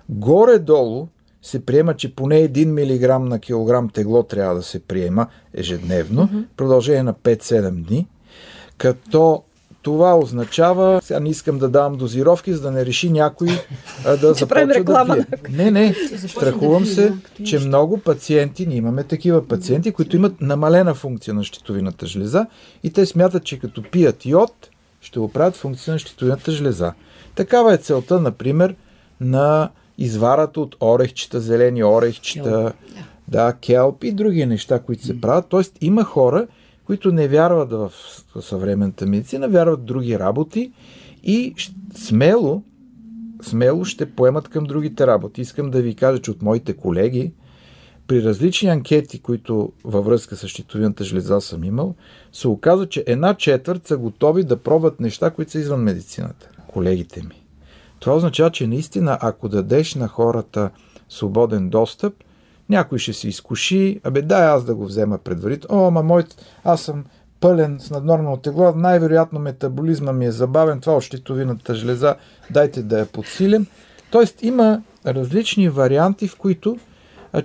горе-долу 0.10 1.08
се 1.42 1.66
приема, 1.66 1.94
че 1.94 2.16
поне 2.16 2.50
1 2.50 2.66
мг 2.66 3.30
на 3.30 3.40
килограм 3.40 3.90
тегло 3.90 4.24
трябва 4.24 4.56
да 4.56 4.64
се 4.64 4.80
приема 4.80 5.28
ежедневно, 5.54 6.28
mm-hmm. 6.28 6.46
продължение 6.58 7.04
на 7.04 7.14
5-7 7.14 7.72
дни, 7.72 8.08
като 8.78 9.44
това 9.82 10.18
означава, 10.18 11.00
сега 11.04 11.20
не 11.20 11.30
искам 11.30 11.60
да 11.60 11.70
давам 11.70 11.98
дозировки, 11.98 12.54
за 12.54 12.62
да 12.62 12.72
не 12.72 12.86
реши 12.86 13.10
някой 13.10 13.48
а, 14.06 14.18
да 14.18 14.34
започва 14.34 14.68
да 14.68 15.26
пие. 15.26 15.50
Не, 15.50 15.72
не, 15.72 15.96
страхувам 16.28 16.86
се, 16.86 17.14
че 17.46 17.60
много 17.60 17.98
пациенти, 17.98 18.68
ние 18.68 18.78
имаме 18.78 19.04
такива 19.04 19.48
пациенти, 19.48 19.92
които 19.92 20.16
имат 20.16 20.42
намалена 20.42 20.94
функция 20.94 21.34
на 21.34 21.44
щитовината 21.44 22.06
жлеза 22.06 22.46
и 22.84 22.94
те 22.94 23.06
смятат, 23.06 23.44
че 23.44 23.60
като 23.60 23.84
пият 23.92 24.26
йод, 24.26 24.70
ще 25.02 25.20
оправят 25.20 25.56
функция 25.56 25.94
на 25.94 26.00
щитовината 26.00 26.52
жлеза. 26.52 26.94
Такава 27.36 27.74
е 27.74 27.78
целта, 27.78 28.20
например, 28.20 28.76
на 29.22 29.70
изварата 30.00 30.62
от 30.62 30.76
орехчета, 30.82 31.40
зелени 31.40 31.84
орехчета, 31.84 32.74
да, 33.28 33.54
келп 33.54 34.04
и 34.04 34.12
други 34.12 34.46
неща, 34.46 34.80
които 34.80 35.06
се 35.06 35.22
правят. 35.22 35.46
Тоест 35.50 35.78
има 35.82 36.04
хора, 36.04 36.48
които 36.86 37.12
не 37.12 37.28
вярват 37.28 37.72
в 37.72 37.92
съвременната 38.42 39.06
медицина, 39.06 39.50
вярват 39.50 39.80
в 39.80 39.84
други 39.84 40.20
работи 40.20 40.72
и 41.24 41.56
смело, 41.96 42.64
смело 43.42 43.86
ще 43.86 44.12
поемат 44.12 44.48
към 44.48 44.64
другите 44.64 45.08
работи. 45.08 45.42
Искам 45.42 45.72
да 45.72 45.82
ви 45.82 45.96
кажа, 45.96 46.22
че 46.22 46.32
от 46.32 46.42
моите 46.42 46.74
колеги, 46.74 47.32
при 48.08 48.24
различни 48.24 48.70
анкети, 48.70 49.20
които 49.20 49.72
във 49.84 50.06
връзка 50.06 50.36
с 50.36 50.48
щитовината 50.48 51.04
жлеза 51.04 51.42
съм 51.42 51.64
имал, 51.64 51.96
се 52.32 52.48
оказа, 52.48 52.90
че 52.90 53.04
една 53.08 53.34
четвърт 53.34 53.88
са 53.88 53.98
готови 53.98 54.44
да 54.44 54.58
пробват 54.58 55.00
неща, 55.00 55.30
които 55.30 55.52
са 55.52 55.60
извън 55.60 55.82
медицината. 55.82 56.50
Колегите 56.68 57.22
ми. 57.22 57.39
Това 58.00 58.16
означава, 58.16 58.52
че 58.52 58.68
наистина, 58.68 59.18
ако 59.22 59.50
дадеш 59.50 59.96
на 59.96 60.08
хората 60.08 60.70
свободен 61.10 61.70
достъп, 61.70 62.14
някой 62.70 63.00
ще 63.00 63.14
се 63.14 63.28
изкуши, 63.28 64.00
абе 64.04 64.22
дай 64.22 64.48
аз 64.48 64.64
да 64.66 64.76
го 64.76 64.86
взема 64.86 65.18
предварително. 65.18 65.84
О, 65.84 65.88
ама 65.88 66.04
мой, 66.04 66.24
аз 66.64 66.82
съм 66.82 67.06
пълен 67.40 67.80
с 67.80 67.92
наднормално 67.92 68.38
тегло, 68.38 68.74
най-вероятно 68.76 69.40
метаболизма 69.40 70.14
ми 70.14 70.26
е 70.26 70.32
забавен, 70.32 70.80
това 70.80 70.96
от 70.96 71.04
жлеза, 71.74 72.16
дайте 72.52 72.84
да 72.84 73.00
я 73.00 73.06
подсилим. 73.06 73.68
Тоест 74.12 74.44
има 74.44 74.82
различни 75.06 75.70
варианти, 75.70 76.28
в 76.28 76.38
които 76.38 76.78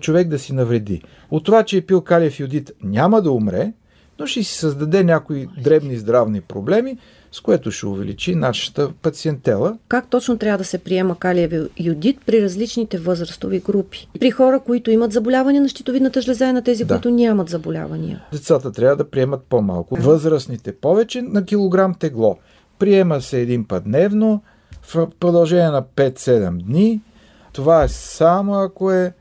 човек 0.01 0.29
да 0.29 0.39
си 0.39 0.53
навреди. 0.53 1.03
От 1.31 1.45
това, 1.45 1.63
че 1.63 1.77
е 1.77 1.87
пил 1.87 2.01
калиев 2.01 2.41
йодит, 2.41 2.73
няма 2.83 3.23
да 3.23 3.33
умре, 3.33 3.73
но 4.19 4.27
ще 4.27 4.43
си 4.43 4.55
създаде 4.55 5.05
някои 5.05 5.49
дребни 5.63 5.97
здравни 5.97 6.41
проблеми, 6.41 6.99
с 7.35 7.41
което 7.41 7.71
ще 7.71 7.87
увеличи 7.87 8.35
нашата 8.35 8.93
пациентела. 9.03 9.79
Как 9.89 10.11
точно 10.11 10.39
трябва 10.39 10.59
да 10.59 10.65
се 10.65 10.79
приема 10.79 11.19
калиев 11.19 11.53
йодит 11.79 12.17
при 12.27 12.43
различните 12.43 12.99
възрастови 12.99 13.61
групи? 13.61 14.09
При 14.21 14.31
хора, 14.31 14.61
които 14.61 14.91
имат 14.91 15.13
заболяване 15.13 15.61
на 15.61 15.69
щитовидната 15.69 16.21
жлеза 16.21 16.47
и 16.47 16.53
на 16.53 16.63
тези, 16.63 16.85
да. 16.85 16.95
които 16.95 17.11
нямат 17.11 17.49
заболявания. 17.49 18.25
Децата 18.33 18.73
трябва 18.73 18.97
да 18.97 19.11
приемат 19.11 19.43
по-малко. 19.49 19.97
Възрастните 19.97 20.75
повече 20.75 21.23
на 21.23 21.45
килограм 21.45 21.95
тегло. 21.95 22.39
Приема 22.79 23.21
се 23.21 23.41
един 23.41 23.65
път 23.65 23.85
дневно 23.85 24.43
в 24.83 25.09
продължение 25.21 25.71
на 25.71 25.83
5-7 25.83 26.63
дни. 26.63 27.01
Това 27.53 27.85
е 27.85 27.89
само 27.89 28.55
ако 28.55 28.91
е 28.91 29.13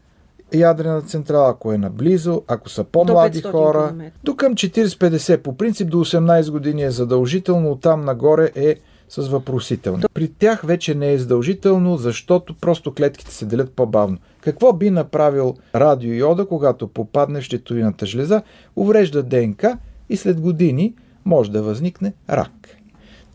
ядрена 0.53 1.01
централа, 1.01 1.49
ако 1.49 1.73
е 1.73 1.77
наблизо, 1.77 2.41
ако 2.47 2.69
са 2.69 2.83
по-млади 2.83 3.41
хора. 3.41 3.87
Км. 3.89 4.11
До 4.23 4.35
към 4.35 4.55
40-50, 4.55 5.37
по 5.37 5.57
принцип 5.57 5.89
до 5.89 5.97
18 5.97 6.51
години 6.51 6.83
е 6.83 6.91
задължително, 6.91 7.71
оттам 7.71 8.01
нагоре 8.01 8.51
е 8.55 8.75
с 9.09 9.27
въпросителни. 9.27 10.03
При 10.13 10.27
тях 10.27 10.61
вече 10.61 10.95
не 10.95 11.13
е 11.13 11.17
задължително, 11.17 11.97
защото 11.97 12.55
просто 12.61 12.93
клетките 12.93 13.33
се 13.33 13.45
делят 13.45 13.71
по-бавно. 13.71 14.17
Какво 14.41 14.73
би 14.73 14.89
направил 14.89 15.55
радиойода, 15.75 16.45
когато 16.45 16.87
попадне 16.87 17.41
в 17.41 17.43
щитовината 17.43 18.05
жлеза? 18.05 18.41
Уврежда 18.75 19.23
ДНК 19.23 19.77
и 20.09 20.17
след 20.17 20.41
години 20.41 20.93
може 21.25 21.51
да 21.51 21.63
възникне 21.63 22.13
рак. 22.29 22.77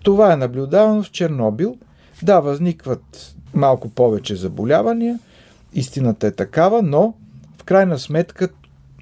Това 0.03 0.33
е 0.33 0.37
наблюдавано 0.37 1.03
в 1.03 1.11
Чернобил. 1.11 1.77
Да, 2.23 2.41
възникват 2.41 3.35
малко 3.55 3.89
повече 3.89 4.37
заболявания, 4.37 5.19
истината 5.75 6.27
е 6.27 6.31
такава, 6.31 6.83
но 6.83 7.15
в 7.61 7.65
крайна 7.65 7.99
сметка 7.99 8.49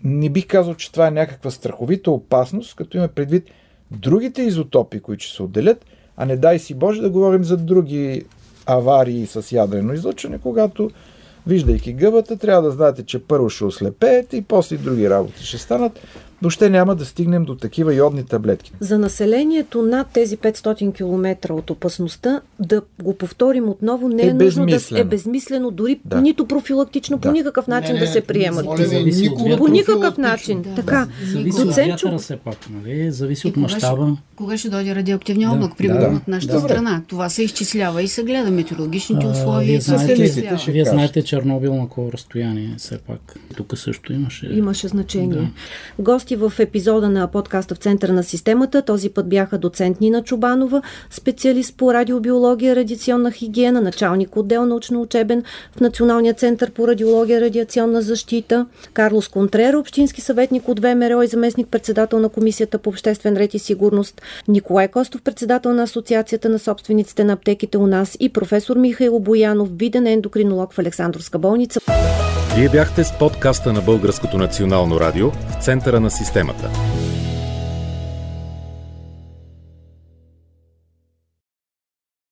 не 0.04 0.30
бих 0.30 0.46
казал, 0.46 0.74
че 0.74 0.92
това 0.92 1.06
е 1.06 1.10
някаква 1.10 1.50
страховита 1.50 2.10
опасност, 2.10 2.76
като 2.76 2.96
има 2.96 3.08
предвид 3.08 3.44
другите 3.90 4.42
изотопи, 4.42 5.00
които 5.00 5.24
ще 5.24 5.36
се 5.36 5.42
отделят, 5.42 5.84
а 6.16 6.26
не 6.26 6.36
дай 6.36 6.58
си 6.58 6.74
Боже 6.74 7.00
да 7.00 7.10
говорим 7.10 7.44
за 7.44 7.56
други 7.56 8.24
аварии 8.66 9.26
с 9.26 9.52
ядрено 9.52 9.92
излъчване, 9.92 10.38
когато 10.38 10.90
виждайки 11.46 11.92
гъбата, 11.92 12.36
трябва 12.36 12.62
да 12.62 12.70
знаете, 12.70 13.02
че 13.02 13.24
първо 13.24 13.50
ще 13.50 13.64
ослепеете 13.64 14.36
и 14.36 14.42
после 14.42 14.76
други 14.76 15.10
работи 15.10 15.44
ще 15.44 15.58
станат 15.58 16.00
но 16.42 16.50
ще 16.50 16.70
няма 16.70 16.94
да 16.94 17.04
стигнем 17.04 17.44
до 17.44 17.54
такива 17.54 17.94
йодни 17.94 18.24
таблетки. 18.24 18.72
За 18.80 18.98
населението 18.98 19.82
над 19.82 20.06
тези 20.12 20.36
500 20.36 20.94
км 20.94 21.50
от 21.50 21.70
опасността, 21.70 22.40
да 22.58 22.82
го 23.02 23.14
повторим 23.14 23.68
отново, 23.68 24.08
не 24.08 24.22
е, 24.22 24.26
е 24.26 24.34
нужно 24.34 24.66
да 24.66 25.00
е 25.00 25.04
безмислено, 25.04 25.70
дори 25.70 26.00
да. 26.04 26.20
нито 26.20 26.46
профилактично, 26.46 27.16
да. 27.16 27.28
по 27.28 27.32
никакъв 27.32 27.66
начин 27.66 27.94
не, 27.94 28.00
не, 28.00 28.06
да 28.06 28.12
се 28.12 28.20
приемат. 28.20 28.66
Зависи 28.78 29.28
от 29.28 29.58
по 29.58 29.68
никакъв 29.68 30.18
начин. 30.18 30.62
Да. 30.62 30.74
Така. 30.74 31.08
Зависи 31.32 31.62
от 31.62 31.74
вятъра 31.74 32.18
все 32.18 32.36
пак, 32.36 32.56
нали? 32.70 33.10
Зависи 33.10 33.48
от 33.48 33.56
мащаба. 33.56 34.16
Кога 34.36 34.56
ще 34.56 34.68
дойде 34.68 34.94
радиоактивния 34.94 35.50
облак, 35.50 35.70
да. 35.70 35.76
примерно 35.76 36.10
да. 36.10 36.16
от 36.16 36.28
нашата 36.28 36.54
Добре. 36.54 36.68
страна? 36.68 37.02
Това 37.06 37.28
се 37.28 37.42
изчислява 37.42 38.02
и 38.02 38.08
се 38.08 38.22
гледа 38.22 38.50
метеорологичните 38.50 39.26
условия. 39.26 39.66
Вие 39.66 39.80
знаете, 39.80 40.48
вие 40.68 40.84
знаете 40.84 41.22
Чернобил 41.22 41.74
на 41.74 41.88
колко 41.88 42.12
разстояние 42.12 42.74
все 42.78 42.98
пак. 42.98 43.36
Тук 43.56 43.78
също 43.78 44.12
имаше. 44.12 44.46
Имаше 44.46 44.88
значение. 44.88 45.36
Да 45.36 45.48
гости 46.26 46.36
в 46.36 46.52
епизода 46.60 47.08
на 47.08 47.28
подкаста 47.28 47.74
в 47.74 47.78
Центъра 47.78 48.12
на 48.12 48.22
системата. 48.22 48.82
Този 48.82 49.10
път 49.10 49.28
бяха 49.28 49.58
доцент 49.58 50.00
Нина 50.00 50.22
Чубанова, 50.22 50.82
специалист 51.10 51.76
по 51.76 51.94
радиобиология, 51.94 52.76
радиационна 52.76 53.32
хигиена, 53.32 53.80
началник 53.80 54.36
отдел 54.36 54.66
научно-учебен 54.66 55.42
в 55.76 55.80
Националния 55.80 56.34
център 56.34 56.70
по 56.70 56.88
радиология, 56.88 57.40
радиационна 57.40 58.02
защита, 58.02 58.66
Карлос 58.92 59.28
Контрера, 59.28 59.78
общински 59.78 60.20
съветник 60.20 60.68
от 60.68 60.80
ВМРО 60.80 61.22
и 61.22 61.26
заместник 61.26 61.68
председател 61.68 62.18
на 62.18 62.28
Комисията 62.28 62.78
по 62.78 62.90
обществен 62.90 63.36
ред 63.36 63.54
и 63.54 63.58
сигурност, 63.58 64.22
Николай 64.48 64.88
Костов, 64.88 65.22
председател 65.22 65.72
на 65.72 65.82
Асоциацията 65.82 66.48
на 66.48 66.58
собствениците 66.58 67.24
на 67.24 67.32
аптеките 67.32 67.78
у 67.78 67.86
нас 67.86 68.16
и 68.20 68.28
професор 68.28 68.76
Михаил 68.76 69.18
Боянов, 69.18 69.68
виден 69.72 70.06
ендокринолог 70.06 70.72
в 70.72 70.78
Александровска 70.78 71.38
болница. 71.38 71.80
Вие 72.56 72.68
бяхте 72.68 73.04
с 73.04 73.18
подкаста 73.18 73.72
на 73.72 73.80
Българското 73.80 74.38
национално 74.38 75.00
радио 75.00 75.30
в 75.30 75.64
центъра 75.64 76.00
на 76.00 76.10
системата. 76.16 76.70